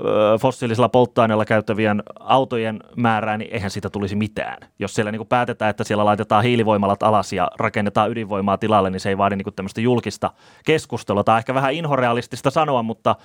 ö, 0.00 0.38
fossiilisilla 0.40 0.88
polttoaineilla 0.88 1.44
käyttävien 1.44 2.02
autojen 2.20 2.80
määrää, 2.96 3.38
niin 3.38 3.54
eihän 3.54 3.70
siitä 3.70 3.90
tulisi 3.90 4.16
mitään. 4.16 4.58
Jos 4.78 4.94
siellä 4.94 5.12
niin 5.12 5.18
kuin 5.18 5.28
päätetään, 5.28 5.70
että 5.70 5.84
siellä 5.84 6.04
laitetaan 6.04 6.44
hiilivoimalat 6.44 7.02
alas 7.02 7.32
ja 7.32 7.50
rakennetaan 7.58 8.10
ydinvoimaa 8.10 8.58
tilalle, 8.58 8.90
niin 8.90 9.00
se 9.00 9.08
ei 9.08 9.18
vaadi 9.18 9.36
niin 9.36 9.44
kuin 9.44 9.54
tämmöistä 9.54 9.80
julkista 9.80 10.30
keskustelua. 10.64 11.24
Tämä 11.24 11.34
on 11.34 11.38
ehkä 11.38 11.54
vähän 11.54 11.72
inhorealistista 11.72 12.50
sanoa, 12.50 12.82
mutta 12.82 13.16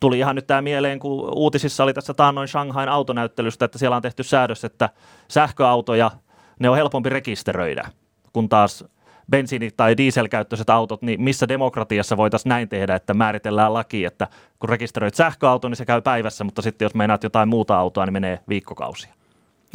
tuli 0.00 0.18
ihan 0.18 0.36
nyt 0.36 0.46
tämä 0.46 0.62
mieleen, 0.62 0.98
kun 0.98 1.32
uutisissa 1.34 1.84
oli 1.84 1.94
tässä 1.94 2.14
taannoin 2.14 2.48
Shanghain 2.48 2.88
autonäyttelystä, 2.88 3.64
että 3.64 3.78
siellä 3.78 3.96
on 3.96 4.02
tehty 4.02 4.22
säädös, 4.22 4.64
että 4.64 4.90
sähköautoja, 5.28 6.10
ne 6.58 6.68
on 6.68 6.76
helpompi 6.76 7.08
rekisteröidä, 7.08 7.88
kun 8.32 8.48
taas 8.48 8.84
bensiini- 9.32 9.70
tai 9.76 9.96
dieselkäyttöiset 9.96 10.70
autot, 10.70 11.02
niin 11.02 11.22
missä 11.22 11.48
demokratiassa 11.48 12.16
voitaisiin 12.16 12.50
näin 12.50 12.68
tehdä, 12.68 12.94
että 12.94 13.14
määritellään 13.14 13.74
laki, 13.74 14.04
että 14.04 14.28
kun 14.58 14.68
rekisteröit 14.68 15.14
sähköauton, 15.14 15.70
niin 15.70 15.76
se 15.76 15.84
käy 15.84 16.02
päivässä, 16.02 16.44
mutta 16.44 16.62
sitten 16.62 16.86
jos 16.86 16.94
meinaat 16.94 17.22
jotain 17.22 17.48
muuta 17.48 17.78
autoa, 17.78 18.06
niin 18.06 18.12
menee 18.12 18.40
viikkokausia. 18.48 19.18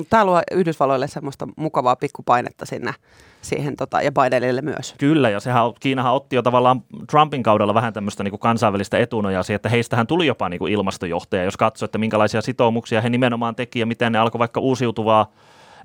Tämä 0.10 0.26
luo 0.26 0.42
Yhdysvalloille 0.52 1.08
semmoista 1.08 1.48
mukavaa 1.58 1.96
pikkupainetta 1.96 2.66
sinne 2.66 2.94
siihen 3.42 3.76
tota, 3.76 4.02
ja 4.02 4.12
Bidenille 4.12 4.62
myös. 4.62 4.96
Kyllä, 4.98 5.30
ja 5.30 5.40
sehän, 5.40 5.64
Kiinahan 5.80 6.14
otti 6.14 6.36
jo 6.36 6.42
tavallaan 6.42 6.84
Trumpin 7.10 7.44
kaudella 7.44 7.74
vähän 7.74 7.94
tämmöistä 7.94 8.24
niin 8.24 8.32
kuin 8.32 8.40
kansainvälistä 8.40 8.98
etunojaa 8.98 9.44
siihen, 9.44 9.56
että 9.56 9.70
heistähän 9.70 10.08
tuli 10.08 10.28
jopa 10.28 10.50
niin 10.50 10.60
kuin 10.60 10.74
ilmastojohtaja, 10.74 11.44
jos 11.44 11.58
katsoo, 11.58 11.86
että 11.86 11.98
minkälaisia 11.98 12.42
sitoumuksia 12.42 13.02
he 13.02 13.10
nimenomaan 13.10 13.56
teki 13.56 13.80
ja 13.80 13.86
miten 13.86 14.12
ne 14.12 14.20
alkoi 14.20 14.40
vaikka 14.40 14.60
uusiutuvaa 14.60 15.32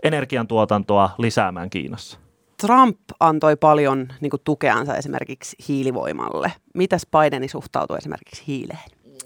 energiantuotantoa 0.03 1.11
lisäämään 1.19 1.71
Kiinassa. 1.71 2.19
Trump 2.61 2.99
antoi 3.21 3.57
paljon 3.57 4.09
niin 4.21 4.31
kuin, 4.31 4.41
tukeansa 4.45 4.97
esimerkiksi 4.97 5.57
hiilivoimalle. 5.69 6.53
Mitäs 6.75 7.07
Bideni 7.07 7.49
suhtautuu 7.49 7.97
esimerkiksi 7.97 8.43
hiileen? 8.47 8.79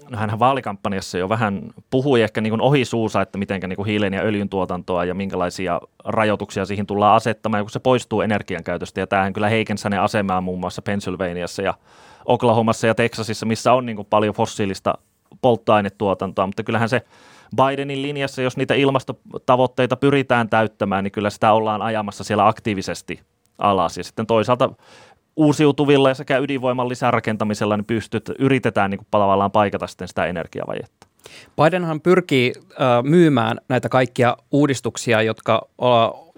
No 0.09 0.17
hänhän 0.17 0.39
vaalikampanjassa 0.39 1.17
jo 1.17 1.29
vähän 1.29 1.73
puhui 1.89 2.21
ehkä 2.21 2.41
niin 2.41 2.61
ohi 2.61 2.85
suusa, 2.85 3.21
että 3.21 3.37
miten 3.37 3.61
niin 3.61 3.85
hiilen 3.85 4.13
ja 4.13 4.21
öljyn 4.21 4.49
tuotantoa 4.49 5.05
ja 5.05 5.13
minkälaisia 5.13 5.81
rajoituksia 6.05 6.65
siihen 6.65 6.85
tullaan 6.85 7.15
asettamaan, 7.15 7.63
kun 7.63 7.71
se 7.71 7.79
poistuu 7.79 8.21
energian 8.21 8.63
käytöstä. 8.63 8.99
Ja 8.99 9.07
tämähän 9.07 9.33
kyllä 9.33 9.49
heikensi 9.49 9.83
hänen 9.83 10.01
asemaa 10.01 10.41
muun 10.41 10.59
muassa 10.59 10.81
Pennsylvaniassa 10.81 11.61
ja 11.61 11.73
Oklahomassa 12.25 12.87
ja 12.87 12.95
Texasissa, 12.95 13.45
missä 13.45 13.73
on 13.73 13.85
niin 13.85 14.05
paljon 14.09 14.35
fossiilista 14.35 14.93
polttoainetuotantoa, 15.41 16.45
mutta 16.45 16.63
kyllähän 16.63 16.89
se 16.89 17.01
Bidenin 17.55 18.01
linjassa, 18.01 18.41
jos 18.41 18.57
niitä 18.57 18.73
ilmastotavoitteita 18.73 19.95
pyritään 19.95 20.49
täyttämään, 20.49 21.03
niin 21.03 21.11
kyllä 21.11 21.29
sitä 21.29 21.53
ollaan 21.53 21.81
ajamassa 21.81 22.23
siellä 22.23 22.47
aktiivisesti 22.47 23.19
alas. 23.57 23.97
Ja 23.97 24.03
sitten 24.03 24.27
toisaalta 24.27 24.69
uusiutuvilla 25.35 26.13
sekä 26.13 26.37
ydinvoiman 26.37 26.89
lisärakentamisella 26.89 27.77
niin 27.77 27.85
pystyt, 27.85 28.31
yritetään 28.39 28.91
niin 28.91 28.97
kuin 28.97 29.07
tavallaan 29.11 29.51
paikata 29.51 29.87
sitten 29.87 30.07
sitä 30.07 30.25
energiavajetta. 30.25 31.07
Bidenhan 31.61 32.01
pyrkii 32.01 32.53
äh, 32.57 33.03
myymään 33.03 33.57
näitä 33.69 33.89
kaikkia 33.89 34.37
uudistuksia, 34.51 35.21
jotka 35.21 35.67
äh, 35.83 35.87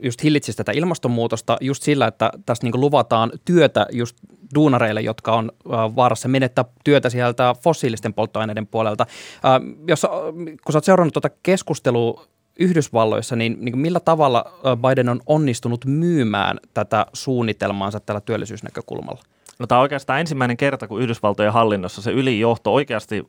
just 0.01 0.23
hillitsisivät 0.23 0.57
tätä 0.57 0.71
ilmastonmuutosta 0.71 1.57
just 1.61 1.83
sillä, 1.83 2.07
että 2.07 2.31
tässä 2.45 2.67
niin 2.67 2.81
luvataan 2.81 3.31
työtä 3.45 3.85
just 3.91 4.17
duunareille, 4.55 5.01
jotka 5.01 5.33
on 5.33 5.51
äh, 5.73 5.95
vaarassa 5.95 6.27
menettää 6.27 6.65
työtä 6.83 7.09
sieltä 7.09 7.55
fossiilisten 7.63 8.13
polttoaineiden 8.13 8.67
puolelta. 8.67 9.05
Äh, 9.45 9.61
jos, 9.87 10.05
äh, 10.05 10.11
kun 10.65 10.73
sä 10.73 10.77
oot 10.77 10.83
seurannut 10.83 11.13
tuota 11.13 11.29
keskustelua 11.43 12.25
Yhdysvalloissa, 12.59 13.35
niin, 13.35 13.57
niin 13.59 13.77
millä 13.77 13.99
tavalla 13.99 14.45
Biden 14.75 15.09
on 15.09 15.21
onnistunut 15.25 15.85
myymään 15.85 16.57
tätä 16.73 17.05
suunnitelmaansa 17.13 17.99
tällä 17.99 18.21
työllisyysnäkökulmalla? 18.21 19.21
No 19.59 19.67
tämä 19.67 19.79
on 19.79 19.81
oikeastaan 19.81 20.19
ensimmäinen 20.19 20.57
kerta, 20.57 20.87
kun 20.87 21.01
Yhdysvaltojen 21.01 21.53
hallinnossa 21.53 22.01
se 22.01 22.11
ylijohto 22.11 22.73
oikeasti 22.73 23.27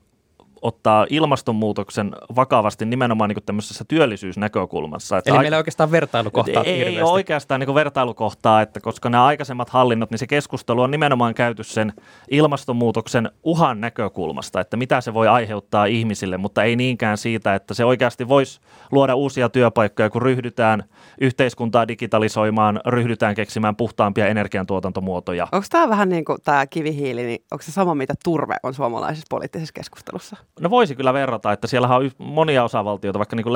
ottaa 0.62 1.06
ilmastonmuutoksen 1.10 2.12
vakavasti 2.36 2.84
nimenomaan 2.84 3.30
niin 3.30 3.44
tämmöisessä 3.46 3.84
työllisyysnäkökulmassa. 3.88 5.18
Että 5.18 5.30
Eli 5.30 5.38
meillä 5.38 5.56
ei 5.56 5.60
oikeastaan 5.60 5.90
vertailukohtaa 5.90 6.64
Ei, 6.64 6.82
ei 6.82 7.02
ole 7.02 7.10
oikeastaan 7.10 7.60
niin 7.60 7.75
vertailukohtaa, 7.75 8.62
että 8.62 8.80
koska 8.80 9.10
nämä 9.10 9.25
aikaisemmat 9.25 9.70
hallinnot, 9.70 10.10
niin 10.10 10.18
se 10.18 10.26
keskustelu 10.26 10.82
on 10.82 10.90
nimenomaan 10.90 11.34
käyty 11.34 11.64
sen 11.64 11.92
ilmastonmuutoksen 12.30 13.30
uhan 13.42 13.80
näkökulmasta, 13.80 14.60
että 14.60 14.76
mitä 14.76 15.00
se 15.00 15.14
voi 15.14 15.28
aiheuttaa 15.28 15.86
ihmisille, 15.86 16.36
mutta 16.36 16.62
ei 16.62 16.76
niinkään 16.76 17.18
siitä, 17.18 17.54
että 17.54 17.75
se 17.75 17.84
oikeasti 17.84 18.28
voisi 18.28 18.60
luoda 18.92 19.14
uusia 19.14 19.48
työpaikkoja, 19.48 20.10
kun 20.10 20.22
ryhdytään 20.22 20.84
yhteiskuntaa 21.20 21.88
digitalisoimaan, 21.88 22.80
ryhdytään 22.86 23.34
keksimään 23.34 23.76
puhtaampia 23.76 24.26
energiantuotantomuotoja. 24.26 25.48
Onko 25.52 25.66
tämä 25.70 25.88
vähän 25.88 26.08
niin 26.08 26.25
kuin 26.25 26.38
tämä 26.44 26.66
kivihiili, 26.66 27.26
niin 27.26 27.44
onko 27.52 27.62
se 27.62 27.72
sama, 27.72 27.94
mitä 27.94 28.14
turve 28.25 28.54
on 28.62 28.75
suomalaisessa 28.75 29.26
poliittisessa 29.30 29.72
keskustelussa? 29.72 30.36
No 30.60 30.70
voisi 30.70 30.94
kyllä 30.94 31.12
verrata, 31.12 31.52
että 31.52 31.66
siellä 31.66 31.96
on 31.96 32.10
monia 32.18 32.64
osavaltioita, 32.64 33.18
vaikka 33.18 33.36
niin 33.36 33.44
kuin 33.44 33.52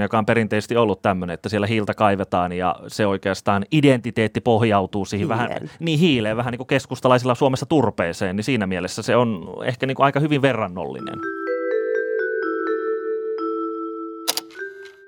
joka 0.00 0.18
on 0.18 0.26
perinteisesti 0.26 0.76
ollut 0.76 1.02
tämmöinen, 1.02 1.34
että 1.34 1.48
siellä 1.48 1.66
hiiltä 1.66 1.94
kaivetaan 1.94 2.52
ja 2.52 2.76
se 2.88 3.06
oikeastaan 3.06 3.64
identiteetti 3.72 4.40
pohjautuu 4.40 5.04
siihen 5.04 5.28
hiileen. 5.28 5.50
vähän, 5.50 5.70
niin 5.80 5.98
hiileen, 5.98 6.36
vähän 6.36 6.50
niin 6.50 6.58
kuin 6.58 6.66
keskustalaisilla 6.66 7.34
Suomessa 7.34 7.66
turpeeseen, 7.66 8.36
niin 8.36 8.44
siinä 8.44 8.66
mielessä 8.66 9.02
se 9.02 9.16
on 9.16 9.54
ehkä 9.64 9.86
niin 9.86 9.94
kuin 9.94 10.04
aika 10.04 10.20
hyvin 10.20 10.42
verrannollinen. 10.42 11.18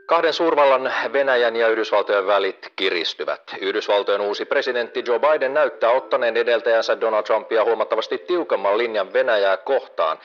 Kahden 0.06 0.32
suurvallan 0.32 0.92
Venäjän 1.12 1.56
ja 1.56 1.68
Yhdysvaltojen 1.68 2.26
välit 2.26 2.72
kiristyvät. 2.76 3.42
Yhdysvaltojen 3.60 4.20
uusi 4.20 4.44
presidentti 4.44 5.02
Joe 5.06 5.18
Biden 5.18 5.54
näyttää 5.54 5.90
ottaneen 5.90 6.36
edeltäjänsä 6.36 7.00
Donald 7.00 7.22
Trumpia 7.22 7.64
huomattavasti 7.64 8.18
tiukemman 8.18 8.78
linjan 8.78 9.12
Venäjää 9.12 9.56
kohtaan. 9.56 10.18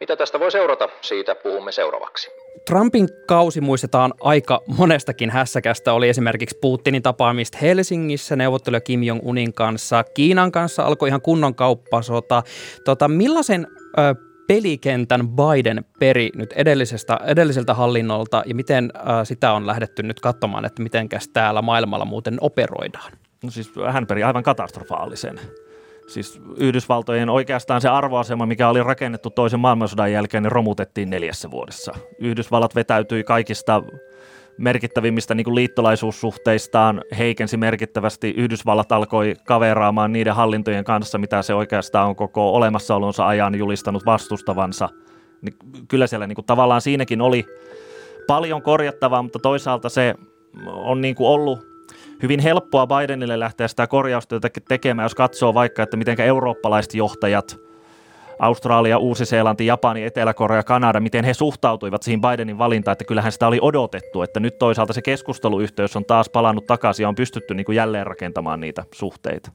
Mitä 0.00 0.16
tästä 0.16 0.40
voi 0.40 0.50
seurata, 0.50 0.88
siitä 1.00 1.34
puhumme 1.34 1.72
seuraavaksi. 1.72 2.30
Trumpin 2.66 3.08
kausi 3.26 3.60
muistetaan 3.60 4.14
aika 4.20 4.60
monestakin 4.78 5.30
hässäkästä. 5.30 5.92
Oli 5.92 6.08
esimerkiksi 6.08 6.58
Putinin 6.60 7.02
tapaamista 7.02 7.58
Helsingissä, 7.62 8.36
neuvotteluja 8.36 8.80
Kim 8.80 9.02
Jong-unin 9.02 9.52
kanssa. 9.54 10.04
Kiinan 10.14 10.52
kanssa 10.52 10.82
alkoi 10.82 11.08
ihan 11.08 11.22
kunnon 11.22 11.54
kauppasota. 11.54 12.42
Tota, 12.84 13.08
millaisen 13.08 13.66
pelikentän 14.46 15.28
Biden 15.28 15.84
peri 15.98 16.30
nyt 16.34 16.52
edellisestä, 16.52 17.18
edelliseltä 17.24 17.74
hallinnolta 17.74 18.42
ja 18.46 18.54
miten 18.54 18.92
äh, 18.96 19.02
sitä 19.24 19.52
on 19.52 19.66
lähdetty 19.66 20.02
nyt 20.02 20.20
katsomaan, 20.20 20.64
että 20.64 20.82
miten 20.82 21.08
täällä 21.32 21.62
maailmalla 21.62 22.04
muuten 22.04 22.38
operoidaan? 22.40 23.12
No 23.44 23.50
siis 23.50 23.72
hän 23.92 24.06
peri 24.06 24.22
aivan 24.22 24.42
katastrofaalisen. 24.42 25.40
Siis 26.06 26.40
Yhdysvaltojen 26.56 27.28
oikeastaan 27.28 27.80
se 27.80 27.88
arvoasema, 27.88 28.46
mikä 28.46 28.68
oli 28.68 28.82
rakennettu 28.82 29.30
toisen 29.30 29.60
maailmansodan 29.60 30.12
jälkeen, 30.12 30.42
niin 30.42 30.52
romutettiin 30.52 31.10
neljässä 31.10 31.50
vuodessa. 31.50 31.94
Yhdysvallat 32.18 32.74
vetäytyi 32.74 33.24
kaikista 33.24 33.82
merkittävimmistä 34.58 35.34
niin 35.34 35.44
kuin 35.44 35.54
liittolaisuussuhteistaan 35.54 37.02
heikensi 37.18 37.56
merkittävästi. 37.56 38.34
Yhdysvallat 38.36 38.92
alkoi 38.92 39.34
kaveraamaan 39.46 40.12
niiden 40.12 40.34
hallintojen 40.34 40.84
kanssa, 40.84 41.18
mitä 41.18 41.42
se 41.42 41.54
oikeastaan 41.54 42.08
on 42.08 42.16
koko 42.16 42.54
olemassaolonsa 42.54 43.26
ajan 43.26 43.54
julistanut 43.54 44.06
vastustavansa. 44.06 44.88
Niin 45.42 45.54
kyllä 45.88 46.06
siellä 46.06 46.26
niin 46.26 46.34
kuin, 46.34 46.44
tavallaan 46.44 46.80
siinäkin 46.80 47.20
oli 47.20 47.44
paljon 48.26 48.62
korjattavaa, 48.62 49.22
mutta 49.22 49.38
toisaalta 49.38 49.88
se 49.88 50.14
on 50.66 51.00
niin 51.00 51.14
kuin 51.14 51.28
ollut 51.28 51.66
hyvin 52.22 52.40
helppoa 52.40 52.86
Bidenille 52.86 53.40
lähteä 53.40 53.68
sitä 53.68 53.86
korjaustyötä 53.86 54.48
tekemään, 54.68 55.04
jos 55.04 55.14
katsoo 55.14 55.54
vaikka, 55.54 55.82
että 55.82 55.96
miten 55.96 56.20
eurooppalaiset 56.20 56.94
johtajat– 56.94 57.56
Australia, 58.38 58.98
Uusi-Seelanti, 58.98 59.66
Japani, 59.66 60.04
Etelä-Korea, 60.04 60.62
Kanada, 60.62 61.00
miten 61.00 61.24
he 61.24 61.34
suhtautuivat 61.34 62.02
siihen 62.02 62.20
Bidenin 62.20 62.58
valintaan, 62.58 62.92
että 62.92 63.04
kyllähän 63.04 63.32
sitä 63.32 63.46
oli 63.46 63.58
odotettu, 63.62 64.22
että 64.22 64.40
nyt 64.40 64.58
toisaalta 64.58 64.92
se 64.92 65.02
keskusteluyhteys 65.02 65.96
on 65.96 66.04
taas 66.04 66.28
palannut 66.28 66.66
takaisin 66.66 67.04
ja 67.04 67.08
on 67.08 67.14
pystytty 67.14 67.54
niin 67.54 67.64
kuin 67.64 67.76
jälleen 67.76 68.06
rakentamaan 68.06 68.60
niitä 68.60 68.84
suhteita. 68.94 69.50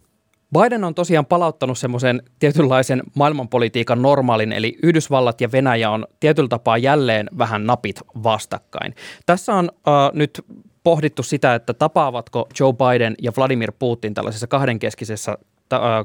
Biden 0.60 0.84
on 0.84 0.96
tosiaan 0.96 1.26
palauttanut 1.26 1.78
semmoisen 1.78 2.24
tietynlaisen 2.40 3.02
maailmanpolitiikan 3.16 4.02
normaalin, 4.02 4.52
eli 4.52 4.78
Yhdysvallat 4.84 5.42
ja 5.42 5.52
Venäjä 5.52 5.90
on 5.90 6.08
tietyllä 6.20 6.50
tapaa 6.50 6.78
jälleen 6.78 7.30
vähän 7.38 7.66
napit 7.66 8.00
vastakkain. 8.24 8.96
Tässä 9.26 9.54
on 9.54 9.70
äh, 9.76 9.94
nyt 10.14 10.46
pohdittu 10.84 11.24
sitä, 11.24 11.56
että 11.56 11.74
tapaavatko 11.74 12.48
Joe 12.60 12.74
Biden 12.74 13.16
ja 13.22 13.32
Vladimir 13.38 13.72
Putin 13.80 14.14
tällaisessa 14.14 14.48
kahdenkeskisessä 14.48 15.38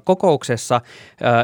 kokouksessa 0.05 0.81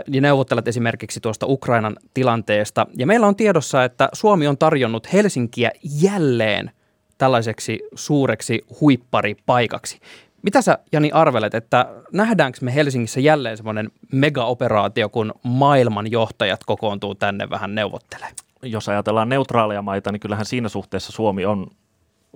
ja 0.07 0.21
neuvottelet 0.21 0.69
esimerkiksi 0.69 1.21
tuosta 1.21 1.47
Ukrainan 1.47 1.97
tilanteesta. 2.15 2.87
Ja 2.97 3.07
meillä 3.07 3.27
on 3.27 3.37
tiedossa, 3.37 3.85
että 3.85 4.09
Suomi 4.13 4.47
on 4.47 4.59
tarjonnut 4.59 5.13
Helsinkiä 5.13 5.71
jälleen 6.03 6.71
tällaiseksi 7.19 7.81
suureksi 7.95 8.65
huipparipaikaksi. 8.81 10.01
Mitä 10.43 10.63
sä, 10.63 10.79
Jani, 10.93 11.11
arvelet, 11.11 11.55
että 11.55 11.87
nähdäänkö 12.13 12.59
me 12.63 12.75
Helsingissä 12.75 13.21
jälleen 13.21 13.57
semmoinen 13.57 13.91
megaoperaatio, 14.13 15.09
kun 15.09 15.35
maailman 15.43 16.11
johtajat 16.11 16.65
kokoontuu 16.65 17.15
tänne 17.15 17.51
vähän 17.51 17.75
neuvottelemaan? 17.75 18.35
Jos 18.63 18.89
ajatellaan 18.89 19.29
neutraalia 19.29 19.83
maita, 19.83 20.13
niin 20.13 20.21
kyllähän 20.21 20.47
siinä 20.47 20.69
suhteessa 20.69 21.13
Suomi 21.13 21.45
on 21.45 21.67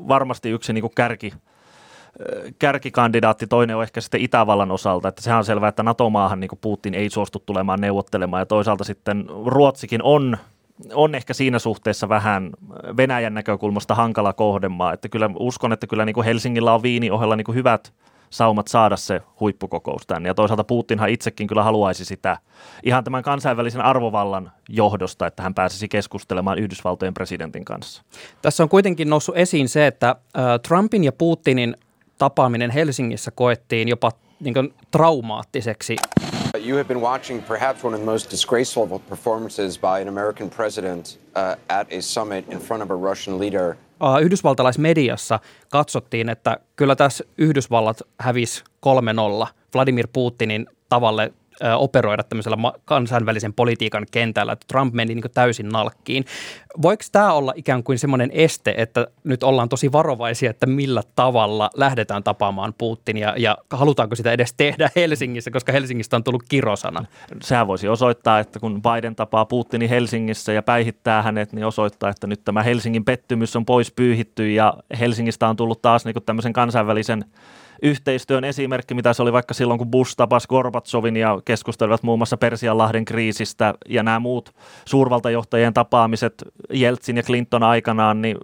varmasti 0.09 0.51
yksi 0.51 0.73
niin 0.73 0.83
kuin 0.83 0.93
kärki, 0.95 1.33
kärkikandidaatti, 2.59 3.47
toinen 3.47 3.77
on 3.77 3.83
ehkä 3.83 4.01
sitten 4.01 4.21
Itävallan 4.21 4.71
osalta, 4.71 5.09
että 5.09 5.23
sehän 5.23 5.39
on 5.39 5.45
selvää, 5.45 5.69
että 5.69 5.83
NATO-maahan 5.83 6.41
niin 6.41 6.51
Putin 6.61 6.95
ei 6.95 7.11
suostu 7.11 7.43
tulemaan 7.47 7.81
neuvottelemaan 7.81 8.41
ja 8.41 8.47
toisaalta 8.47 8.85
sitten 8.85 9.25
Ruotsikin 9.47 10.03
on 10.03 10.37
on 10.95 11.15
ehkä 11.15 11.35
siinä 11.35 11.59
suhteessa 11.59 12.09
vähän 12.09 12.51
Venäjän 12.97 13.35
näkökulmasta 13.35 13.95
hankala 13.95 14.33
kohdemaa, 14.33 14.93
että 14.93 15.09
kyllä 15.09 15.31
uskon, 15.39 15.73
että 15.73 15.87
kyllä 15.87 16.05
niin 16.05 16.15
kuin 16.15 16.25
Helsingillä 16.25 16.75
on 16.75 16.83
viini 16.83 17.11
ohella 17.11 17.37
niin 17.37 17.45
kuin 17.45 17.57
hyvät 17.57 17.93
saumat 18.31 18.69
saada 18.69 18.97
se 18.97 19.23
huippukokous 19.41 20.07
tänne. 20.07 20.29
Ja 20.29 20.35
toisaalta 20.35 20.65
Putinhan 20.65 21.09
itsekin 21.09 21.47
kyllä 21.47 21.63
haluaisi 21.63 22.05
sitä 22.05 22.39
ihan 22.83 23.05
tämän 23.05 23.23
kansainvälisen 23.23 23.81
arvovallan 23.81 24.53
johdosta, 24.69 25.27
että 25.27 25.43
hän 25.43 25.55
pääsisi 25.55 25.89
keskustelemaan 25.89 26.59
Yhdysvaltojen 26.59 27.15
presidentin 27.15 27.65
kanssa. 27.65 28.03
Tässä 28.43 28.63
on 28.63 28.69
kuitenkin 28.69 29.11
noussut 29.11 29.37
esiin 29.37 29.69
se, 29.69 29.87
että 29.87 30.17
Trumpin 30.69 31.05
ja 31.05 31.13
Putinin 31.13 31.77
tapaaminen 32.19 32.71
Helsingissä 32.71 33.31
koettiin 33.31 33.89
jopa 33.89 34.13
niin 34.41 34.55
kuin 34.55 34.75
traumaattiseksi. 34.91 35.97
You 36.67 36.77
have 36.77 36.85
been 36.85 37.01
watching 37.01 37.47
perhaps 37.49 37.85
one 37.85 37.95
of 37.95 38.01
the 38.01 38.11
most 38.11 38.31
disgraceful 38.31 38.99
performances 38.99 39.79
by 39.79 40.03
an 40.03 40.09
American 40.09 40.51
president 40.51 41.19
uh, 41.37 41.79
at 41.79 41.89
a 41.93 42.01
summit 42.01 42.53
in 42.53 42.59
front 42.59 42.83
of 42.83 42.91
a 42.91 43.11
Russian 43.11 43.41
leader. 43.41 43.75
Uh, 44.01 44.23
yhdysvaltalaismediassa 44.23 45.41
katsottiin, 45.71 46.29
että 46.29 46.57
kyllä 46.77 46.97
tässä 46.97 47.25
Yhdysvallat 47.39 48.03
hävisi 48.21 48.65
3-0 49.45 49.47
Vladimir 49.75 50.09
Putinin 50.13 50.67
tavalle 50.89 51.33
operoida 51.77 52.23
tämmöisellä 52.23 52.57
kansainvälisen 52.85 53.53
politiikan 53.53 54.07
kentällä, 54.11 54.53
että 54.53 54.67
Trump 54.69 54.95
meni 54.95 55.15
niin 55.15 55.25
täysin 55.35 55.69
nalkkiin. 55.69 56.25
Voiko 56.83 57.03
tämä 57.13 57.33
olla 57.33 57.53
ikään 57.57 57.83
kuin 57.83 57.99
semmoinen 57.99 58.31
este, 58.33 58.75
että 58.77 59.07
nyt 59.25 59.43
ollaan 59.43 59.69
tosi 59.69 59.93
varovaisia, 59.93 60.51
että 60.51 60.67
millä 60.67 61.03
tavalla 61.17 61.71
lähdetään 61.75 62.25
tapaamaan 62.25 62.75
Putinia 62.79 63.35
ja 63.37 63.59
halutaanko 63.71 64.15
sitä 64.15 64.33
edes 64.33 64.55
tehdä 64.57 64.91
Helsingissä, 64.97 65.51
koska 65.51 65.73
Helsingistä 65.73 66.17
on 66.17 66.25
tullut 66.25 66.43
kirosana? 66.49 67.05
Sehän 67.43 67.67
voisi 67.67 67.89
osoittaa, 67.89 68.39
että 68.39 68.61
kun 68.61 68.83
Biden 68.83 69.17
tapaa 69.17 69.45
Putinin 69.45 69.89
Helsingissä 69.89 70.53
ja 70.53 70.63
päihittää 70.63 71.23
hänet, 71.23 71.53
niin 71.53 71.67
osoittaa, 71.67 72.11
että 72.11 72.27
nyt 72.27 72.45
tämä 72.45 72.63
Helsingin 72.63 73.05
pettymys 73.05 73.57
on 73.57 73.67
pois 73.67 73.93
pyyhitty 73.93 74.53
ja 74.53 74.75
Helsingistä 75.01 75.49
on 75.49 75.57
tullut 75.57 75.83
taas 75.83 76.05
niin 76.05 76.15
tämmöisen 76.27 76.53
kansainvälisen 76.53 77.25
yhteistyön 77.83 78.45
esimerkki, 78.45 78.95
mitä 78.95 79.13
se 79.13 79.23
oli 79.23 79.33
vaikka 79.33 79.55
silloin, 79.55 79.79
kun 79.79 79.91
Bush 79.91 80.17
tapasi 80.17 80.49
Gorbatsovin 80.49 81.17
ja 81.17 81.41
keskustelivat 81.45 82.03
muun 82.03 82.19
muassa 82.19 82.37
Persianlahden 82.37 83.05
kriisistä 83.05 83.75
ja 83.89 84.03
nämä 84.03 84.21
muut 84.21 84.55
suurvaltajohtajien 84.85 85.75
tapaamiset 85.75 86.35
Jeltsin 86.73 87.17
ja 87.17 87.23
Clinton 87.23 87.63
aikanaan, 87.63 88.23
niin 88.23 88.37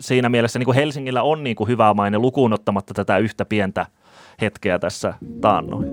siinä 0.00 0.28
mielessä 0.28 0.58
niin 0.58 0.64
kuin 0.64 0.74
Helsingillä 0.74 1.22
on 1.22 1.44
niin 1.44 1.56
kuin 1.56 1.68
hyvä 1.68 1.94
maine 1.94 2.18
lukuun 2.18 2.52
ottamatta 2.52 2.94
tätä 2.94 3.18
yhtä 3.18 3.44
pientä 3.44 3.86
hetkeä 4.40 4.78
tässä 4.78 5.14
taannoin. 5.40 5.88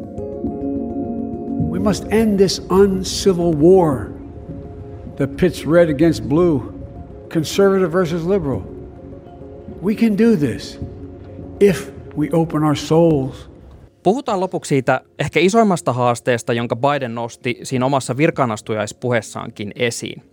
We 1.71 1.79
must 1.79 2.05
end 2.09 2.37
this 2.37 2.67
uncivil 2.71 3.53
war 3.53 4.05
that 5.15 5.37
pits 5.37 5.67
red 5.67 5.89
against 5.89 6.23
blue, 6.23 6.61
conservative 7.29 7.93
versus 7.93 8.25
liberal. 8.25 8.61
We 9.83 9.95
can 9.95 10.17
do 10.17 10.35
this 10.35 10.79
if 11.59 11.96
we 12.17 12.27
open 12.33 12.63
our 12.63 12.75
souls. 12.75 13.51
Puhutaan 14.03 14.39
lopuksi 14.39 14.69
siitä 14.69 15.01
ehkä 15.19 15.39
isoimmasta 15.39 15.93
haasteesta, 15.93 16.53
jonka 16.53 16.75
Biden 16.75 17.15
nosti 17.15 17.59
siinä 17.63 17.85
omassa 17.85 18.17
virkanastujaispuheessaankin 18.17 19.71
esiin. 19.75 20.23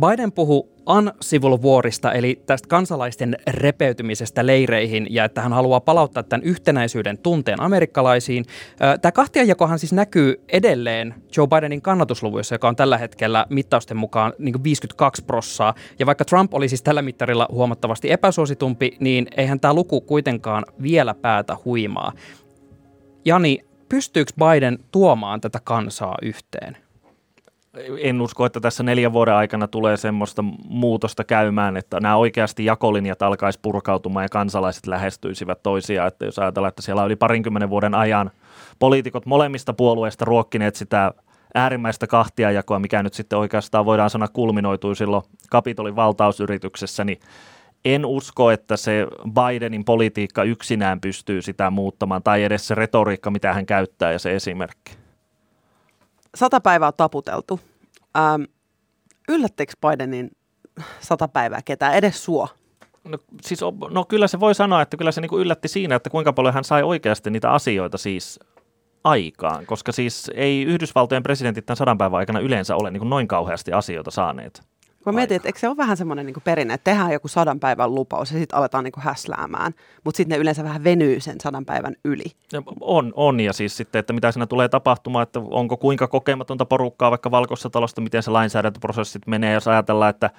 Biden 0.00 0.32
puhuu 0.32 0.73
uncivil 0.88 1.58
warista, 1.62 2.12
eli 2.12 2.42
tästä 2.46 2.68
kansalaisten 2.68 3.36
repeytymisestä 3.46 4.46
leireihin, 4.46 5.06
ja 5.10 5.24
että 5.24 5.40
hän 5.40 5.52
haluaa 5.52 5.80
palauttaa 5.80 6.22
tämän 6.22 6.46
yhtenäisyyden 6.46 7.18
tunteen 7.18 7.60
amerikkalaisiin. 7.60 8.44
Tämä 9.02 9.12
kahtiajakohan 9.12 9.78
siis 9.78 9.92
näkyy 9.92 10.40
edelleen 10.48 11.14
Joe 11.36 11.46
Bidenin 11.46 11.82
kannatusluvuissa, 11.82 12.54
joka 12.54 12.68
on 12.68 12.76
tällä 12.76 12.98
hetkellä 12.98 13.46
mittausten 13.50 13.96
mukaan 13.96 14.32
niin 14.38 14.64
52 14.64 15.24
prossaa. 15.24 15.74
Ja 15.98 16.06
vaikka 16.06 16.24
Trump 16.24 16.54
oli 16.54 16.68
siis 16.68 16.82
tällä 16.82 17.02
mittarilla 17.02 17.48
huomattavasti 17.50 18.12
epäsuositumpi, 18.12 18.96
niin 19.00 19.26
eihän 19.36 19.60
tämä 19.60 19.74
luku 19.74 20.00
kuitenkaan 20.00 20.64
vielä 20.82 21.14
päätä 21.14 21.56
huimaa. 21.64 22.12
Jani, 23.24 23.58
pystyykö 23.88 24.32
Biden 24.38 24.78
tuomaan 24.92 25.40
tätä 25.40 25.60
kansaa 25.64 26.14
yhteen? 26.22 26.83
En 27.98 28.20
usko, 28.20 28.46
että 28.46 28.60
tässä 28.60 28.82
neljän 28.82 29.12
vuoden 29.12 29.34
aikana 29.34 29.68
tulee 29.68 29.96
semmoista 29.96 30.44
muutosta 30.68 31.24
käymään, 31.24 31.76
että 31.76 32.00
nämä 32.00 32.16
oikeasti 32.16 32.64
jakolinjat 32.64 33.22
alkaisi 33.22 33.58
purkautumaan 33.62 34.24
ja 34.24 34.28
kansalaiset 34.28 34.86
lähestyisivät 34.86 35.62
toisiaan. 35.62 36.08
Että 36.08 36.24
jos 36.24 36.38
ajatellaan, 36.38 36.68
että 36.68 36.82
siellä 36.82 37.02
oli 37.02 37.16
parinkymmenen 37.16 37.70
vuoden 37.70 37.94
ajan 37.94 38.30
poliitikot 38.78 39.26
molemmista 39.26 39.72
puolueista 39.72 40.24
ruokkineet 40.24 40.76
sitä 40.76 41.12
äärimmäistä 41.54 42.06
kahtiajakoa, 42.06 42.78
mikä 42.78 43.02
nyt 43.02 43.14
sitten 43.14 43.38
oikeastaan 43.38 43.84
voidaan 43.84 44.10
sanoa 44.10 44.28
kulminoitui 44.28 44.96
silloin 44.96 45.22
Kapitolin 45.50 45.96
valtausyrityksessä, 45.96 47.04
niin 47.04 47.20
en 47.84 48.06
usko, 48.06 48.50
että 48.50 48.76
se 48.76 49.06
Bidenin 49.30 49.84
politiikka 49.84 50.42
yksinään 50.42 51.00
pystyy 51.00 51.42
sitä 51.42 51.70
muuttamaan, 51.70 52.22
tai 52.22 52.44
edes 52.44 52.66
se 52.66 52.74
retoriikka, 52.74 53.30
mitä 53.30 53.54
hän 53.54 53.66
käyttää 53.66 54.12
ja 54.12 54.18
se 54.18 54.34
esimerkki 54.34 55.03
sata 56.34 56.60
päivää 56.60 56.88
on 56.88 56.94
taputeltu. 56.96 57.60
Ähm, 58.16 58.42
yllättekö 59.28 59.72
Bidenin 59.80 60.30
sata 61.00 61.28
päivää 61.28 61.60
ketään, 61.64 61.94
edes 61.94 62.24
sua? 62.24 62.48
No, 63.04 63.18
siis, 63.42 63.60
no 63.90 64.04
kyllä 64.04 64.26
se 64.26 64.40
voi 64.40 64.54
sanoa, 64.54 64.82
että 64.82 64.96
kyllä 64.96 65.12
se 65.12 65.20
niinku 65.20 65.38
yllätti 65.38 65.68
siinä, 65.68 65.94
että 65.94 66.10
kuinka 66.10 66.32
paljon 66.32 66.54
hän 66.54 66.64
sai 66.64 66.82
oikeasti 66.82 67.30
niitä 67.30 67.50
asioita 67.50 67.98
siis 67.98 68.40
aikaan, 69.04 69.66
koska 69.66 69.92
siis 69.92 70.30
ei 70.34 70.62
Yhdysvaltojen 70.62 71.22
presidentit 71.22 71.66
tämän 71.66 71.76
sadan 71.76 71.98
päivän 71.98 72.18
aikana 72.18 72.40
yleensä 72.40 72.76
ole 72.76 72.90
niin 72.90 73.10
noin 73.10 73.28
kauheasti 73.28 73.72
asioita 73.72 74.10
saaneet. 74.10 74.62
Mä 75.06 75.12
mietin, 75.12 75.36
että 75.36 75.48
eikö 75.48 75.58
se 75.58 75.68
ole 75.68 75.76
vähän 75.76 75.96
semmoinen 75.96 76.26
niin 76.26 76.36
perinne, 76.44 76.74
että 76.74 76.90
tehdään 76.90 77.12
joku 77.12 77.28
sadan 77.28 77.60
päivän 77.60 77.94
lupaus 77.94 78.32
ja 78.32 78.38
sitten 78.38 78.58
aletaan 78.58 78.84
niin 78.84 78.92
häsläämään, 78.98 79.74
mutta 80.04 80.16
sitten 80.16 80.36
ne 80.36 80.42
yleensä 80.42 80.64
vähän 80.64 80.84
venyy 80.84 81.20
sen 81.20 81.40
sadan 81.40 81.64
päivän 81.64 81.94
yli. 82.04 82.24
Ja 82.52 82.62
on, 82.80 83.12
on, 83.16 83.40
ja 83.40 83.52
siis 83.52 83.76
sitten, 83.76 83.98
että 83.98 84.12
mitä 84.12 84.32
siinä 84.32 84.46
tulee 84.46 84.68
tapahtumaan, 84.68 85.22
että 85.22 85.40
onko 85.40 85.76
kuinka 85.76 86.08
kokematonta 86.08 86.64
porukkaa 86.64 87.10
vaikka 87.10 87.30
valkoisessa 87.30 87.70
talosta, 87.70 88.00
miten 88.00 88.22
se 88.22 88.30
lainsäädäntöprosessit 88.30 89.26
menee, 89.26 89.54
jos 89.54 89.68
ajatellaan, 89.68 90.10
että 90.10 90.30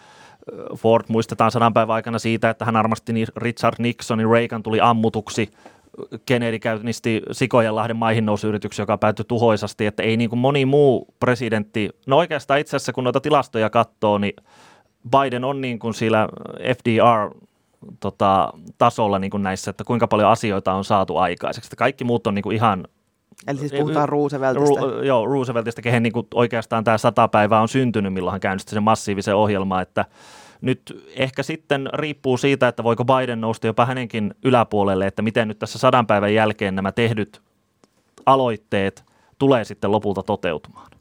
Ford 0.77 1.05
muistetaan 1.07 1.51
sadan 1.51 1.73
päivän 1.73 1.95
aikana 1.95 2.19
siitä, 2.19 2.49
että 2.49 2.65
hän 2.65 2.75
armasti 2.75 3.13
Richard 3.35 3.75
Nixonin, 3.79 4.29
Reagan 4.29 4.63
tuli 4.63 4.81
ammutuksi, 4.81 5.51
Kennedy 6.25 6.59
käynnisti 6.59 7.21
Sikojenlahden 7.31 7.95
maihin 7.95 8.25
nousuyrityksen, 8.25 8.83
joka 8.83 8.97
päättyi 8.97 9.25
tuhoisasti, 9.27 9.85
että 9.85 10.03
ei 10.03 10.17
niin 10.17 10.29
kuin 10.29 10.39
moni 10.39 10.65
muu 10.65 11.07
presidentti, 11.19 11.89
no 12.07 12.17
oikeastaan 12.17 12.59
itse 12.59 12.77
asiassa 12.77 12.93
kun 12.93 13.03
noita 13.03 13.21
tilastoja 13.21 13.69
katsoo, 13.69 14.17
niin 14.17 14.33
Biden 15.11 15.43
on 15.43 15.61
niin 15.61 15.79
kuin 15.79 15.93
sillä 15.93 16.27
FDR 16.59 17.45
tota, 17.99 18.53
tasolla 18.77 19.19
niin 19.19 19.31
kuin 19.31 19.43
näissä, 19.43 19.71
että 19.71 19.83
kuinka 19.83 20.07
paljon 20.07 20.29
asioita 20.29 20.73
on 20.73 20.83
saatu 20.83 21.17
aikaiseksi. 21.17 21.67
Että 21.67 21.75
kaikki 21.75 22.03
muut 22.03 22.27
on 22.27 22.35
niin 22.35 22.43
kuin 22.43 22.55
ihan 22.55 22.87
Eli 23.47 23.59
siis 23.59 23.73
puhutaan 23.73 24.09
Rooseveltista. 24.09 24.81
Ru, 24.81 25.01
joo, 25.01 25.25
Rooseveltista, 25.25 25.81
kehen 25.81 26.03
niin 26.03 26.13
kuin 26.13 26.27
oikeastaan 26.33 26.83
tämä 26.83 26.97
sata 26.97 27.27
päivää 27.27 27.61
on 27.61 27.67
syntynyt, 27.67 28.13
milloin 28.13 28.31
hän 28.31 28.41
käynnisti 28.41 28.71
sen 28.71 28.83
massiivisen 28.83 29.35
ohjelman, 29.35 29.81
että 29.81 30.05
nyt 30.61 31.05
ehkä 31.15 31.43
sitten 31.43 31.89
riippuu 31.93 32.37
siitä, 32.37 32.67
että 32.67 32.83
voiko 32.83 33.05
Biden 33.05 33.41
nousta 33.41 33.67
jopa 33.67 33.85
hänenkin 33.85 34.33
yläpuolelle, 34.43 35.07
että 35.07 35.21
miten 35.21 35.47
nyt 35.47 35.59
tässä 35.59 35.79
sadan 35.79 36.07
päivän 36.07 36.33
jälkeen 36.33 36.75
nämä 36.75 36.91
tehdyt 36.91 37.41
aloitteet 38.25 39.03
tulee 39.39 39.63
sitten 39.63 39.91
lopulta 39.91 40.23
toteutumaan. 40.23 40.91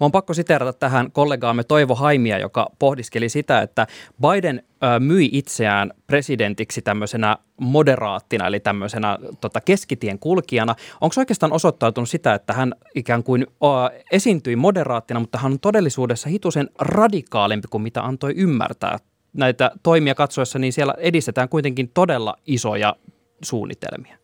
Mä 0.00 0.04
on 0.04 0.12
pakko 0.12 0.34
siteerata 0.34 0.72
tähän 0.72 1.12
kollegaamme 1.12 1.64
Toivo 1.64 1.94
Haimia, 1.94 2.38
joka 2.38 2.70
pohdiskeli 2.78 3.28
sitä, 3.28 3.62
että 3.62 3.86
Biden 4.22 4.62
myi 5.00 5.28
itseään 5.32 5.92
presidentiksi 6.06 6.82
tämmöisenä 6.82 7.36
moderaattina, 7.60 8.46
eli 8.46 8.60
tämmöisenä 8.60 9.18
tota, 9.40 9.60
keskitien 9.60 10.18
kulkijana. 10.18 10.74
Onko 11.00 11.14
oikeastaan 11.16 11.52
osoittautunut 11.52 12.08
sitä, 12.08 12.34
että 12.34 12.52
hän 12.52 12.74
ikään 12.94 13.22
kuin 13.22 13.46
ö, 13.50 13.66
esiintyi 14.12 14.56
moderaattina, 14.56 15.20
mutta 15.20 15.38
hän 15.38 15.52
on 15.52 15.60
todellisuudessa 15.60 16.28
hitusen 16.28 16.70
radikaalimpi 16.78 17.68
kuin 17.70 17.82
mitä 17.82 18.02
antoi 18.02 18.34
ymmärtää 18.36 18.98
näitä 19.32 19.70
toimia 19.82 20.14
katsoessa, 20.14 20.58
niin 20.58 20.72
siellä 20.72 20.94
edistetään 20.98 21.48
kuitenkin 21.48 21.90
todella 21.94 22.36
isoja 22.46 22.96
suunnitelmia 23.42 24.17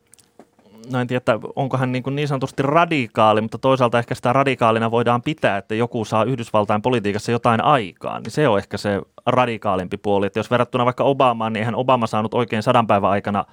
no 0.92 1.00
en 1.00 1.06
tiedä, 1.06 1.18
että 1.18 1.38
onko 1.56 1.76
hän 1.76 1.92
niin, 1.92 2.02
kuin 2.02 2.16
niin 2.16 2.28
sanotusti 2.28 2.62
radikaali, 2.62 3.40
mutta 3.40 3.58
toisaalta 3.58 3.98
ehkä 3.98 4.14
sitä 4.14 4.32
radikaalina 4.32 4.90
voidaan 4.90 5.22
pitää, 5.22 5.58
että 5.58 5.74
joku 5.74 6.04
saa 6.04 6.24
Yhdysvaltain 6.24 6.82
politiikassa 6.82 7.32
jotain 7.32 7.64
aikaan, 7.64 8.22
niin 8.22 8.30
se 8.30 8.48
on 8.48 8.58
ehkä 8.58 8.76
se 8.76 9.00
radikaalimpi 9.26 9.96
puoli. 9.96 10.26
Että 10.26 10.38
jos 10.38 10.50
verrattuna 10.50 10.84
vaikka 10.84 11.04
Obamaan, 11.04 11.52
niin 11.52 11.60
eihän 11.60 11.74
Obama 11.74 12.06
saanut 12.06 12.34
oikein 12.34 12.62
sadan 12.62 12.86
päivän 12.86 13.10
aikana 13.10 13.44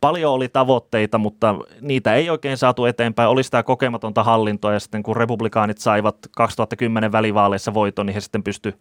paljon 0.00 0.32
oli 0.32 0.48
tavoitteita, 0.48 1.18
mutta 1.18 1.54
niitä 1.80 2.14
ei 2.14 2.30
oikein 2.30 2.56
saatu 2.56 2.84
eteenpäin. 2.84 3.28
Oli 3.28 3.42
sitä 3.42 3.62
kokematonta 3.62 4.22
hallintoa 4.22 4.72
ja 4.72 4.80
sitten 4.80 5.02
kun 5.02 5.16
republikaanit 5.16 5.78
saivat 5.78 6.16
2010 6.36 7.12
välivaaleissa 7.12 7.74
voiton, 7.74 8.06
niin 8.06 8.14
he 8.14 8.20
sitten 8.20 8.42
pysty 8.42 8.78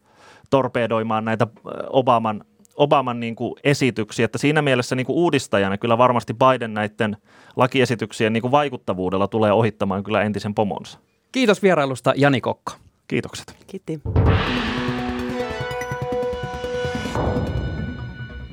torpedoimaan 0.49 1.25
näitä 1.25 1.47
Obaman 1.89 2.43
Obaman 2.75 3.19
niin 3.19 3.35
kuin 3.35 3.53
esityksiä, 3.63 4.25
että 4.25 4.37
siinä 4.37 4.61
mielessä 4.61 4.95
niin 4.95 5.05
kuin 5.05 5.15
uudistajana 5.15 5.77
kyllä 5.77 5.97
varmasti 5.97 6.33
Biden 6.33 6.73
näiden 6.73 7.17
lakiesityksien 7.55 8.33
niin 8.33 8.41
kuin 8.41 8.51
vaikuttavuudella 8.51 9.27
tulee 9.27 9.51
ohittamaan 9.51 10.03
kyllä 10.03 10.21
entisen 10.21 10.53
pomonsa. 10.55 10.99
Kiitos 11.31 11.63
vierailusta 11.63 12.13
Jani 12.15 12.41
Kokka. 12.41 12.73
Kiitokset. 13.07 13.55
Kiitti. 13.67 14.01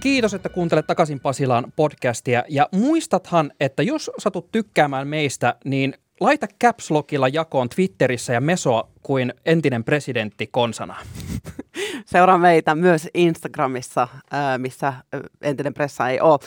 Kiitos, 0.01 0.35
että 0.35 0.49
kuuntelet 0.49 0.87
takaisin 0.87 1.21
Pasilaan 1.21 1.73
podcastia. 1.77 2.45
Ja 2.49 2.69
muistathan, 2.73 3.53
että 3.61 3.83
jos 3.83 4.11
satut 4.19 4.53
tykkäämään 4.53 5.09
meistä, 5.09 5.55
niin 5.65 5.95
laita 6.21 6.47
Caps 6.63 6.91
Lockilla 6.91 7.29
jakoon 7.29 7.69
Twitterissä 7.69 8.33
ja 8.33 8.41
Mesoa 8.41 8.89
kuin 9.03 9.35
entinen 9.47 9.85
presidentti 9.85 10.47
konsana. 10.47 10.97
Seuraa 12.13 12.39
meitä 12.39 12.75
myös 12.75 13.09
Instagramissa, 13.15 14.09
missä 14.59 14.93
entinen 15.43 15.75
pressa 15.75 16.09
ei 16.09 16.21
ole. 16.21 16.39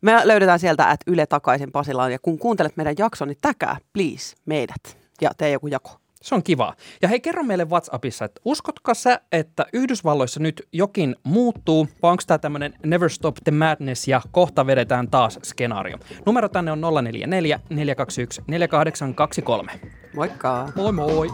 Me 0.00 0.20
löydetään 0.24 0.58
sieltä, 0.58 0.90
että 0.90 1.10
Yle 1.10 1.26
takaisin 1.26 1.72
Pasilaan. 1.72 2.12
Ja 2.12 2.18
kun 2.18 2.38
kuuntelet 2.38 2.76
meidän 2.76 2.94
jakson, 2.98 3.28
niin 3.28 3.38
täkää, 3.40 3.76
please, 3.92 4.36
meidät 4.46 4.96
ja 5.20 5.30
tee 5.36 5.50
joku 5.50 5.66
jako. 5.66 5.90
Se 6.22 6.34
on 6.34 6.42
kiva. 6.42 6.74
Ja 7.02 7.08
hei, 7.08 7.20
kerro 7.20 7.42
meille 7.42 7.64
WhatsAppissa, 7.64 8.24
että 8.24 8.40
uskotko 8.44 8.94
sä, 8.94 9.20
että 9.32 9.66
Yhdysvalloissa 9.72 10.40
nyt 10.40 10.68
jokin 10.72 11.16
muuttuu, 11.22 11.88
vai 12.02 12.10
onko 12.10 12.22
tämä 12.26 12.38
tämmöinen 12.38 12.74
Never 12.86 13.10
Stop 13.10 13.36
the 13.44 13.52
Madness 13.52 14.08
ja 14.08 14.20
kohta 14.30 14.66
vedetään 14.66 15.10
taas 15.10 15.38
skenaario? 15.42 15.98
Numero 16.26 16.48
tänne 16.48 16.72
on 16.72 16.80
044 16.80 17.60
421 17.70 18.42
4823. 18.46 19.72
Moikka! 20.14 20.68
Moi 20.76 20.92
moi! 20.92 21.28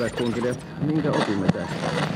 Hyvät 0.00 0.16
kuuntelijat, 0.16 0.66
minkä 0.80 1.10
opimme 1.10 1.46
tästä? 1.46 2.09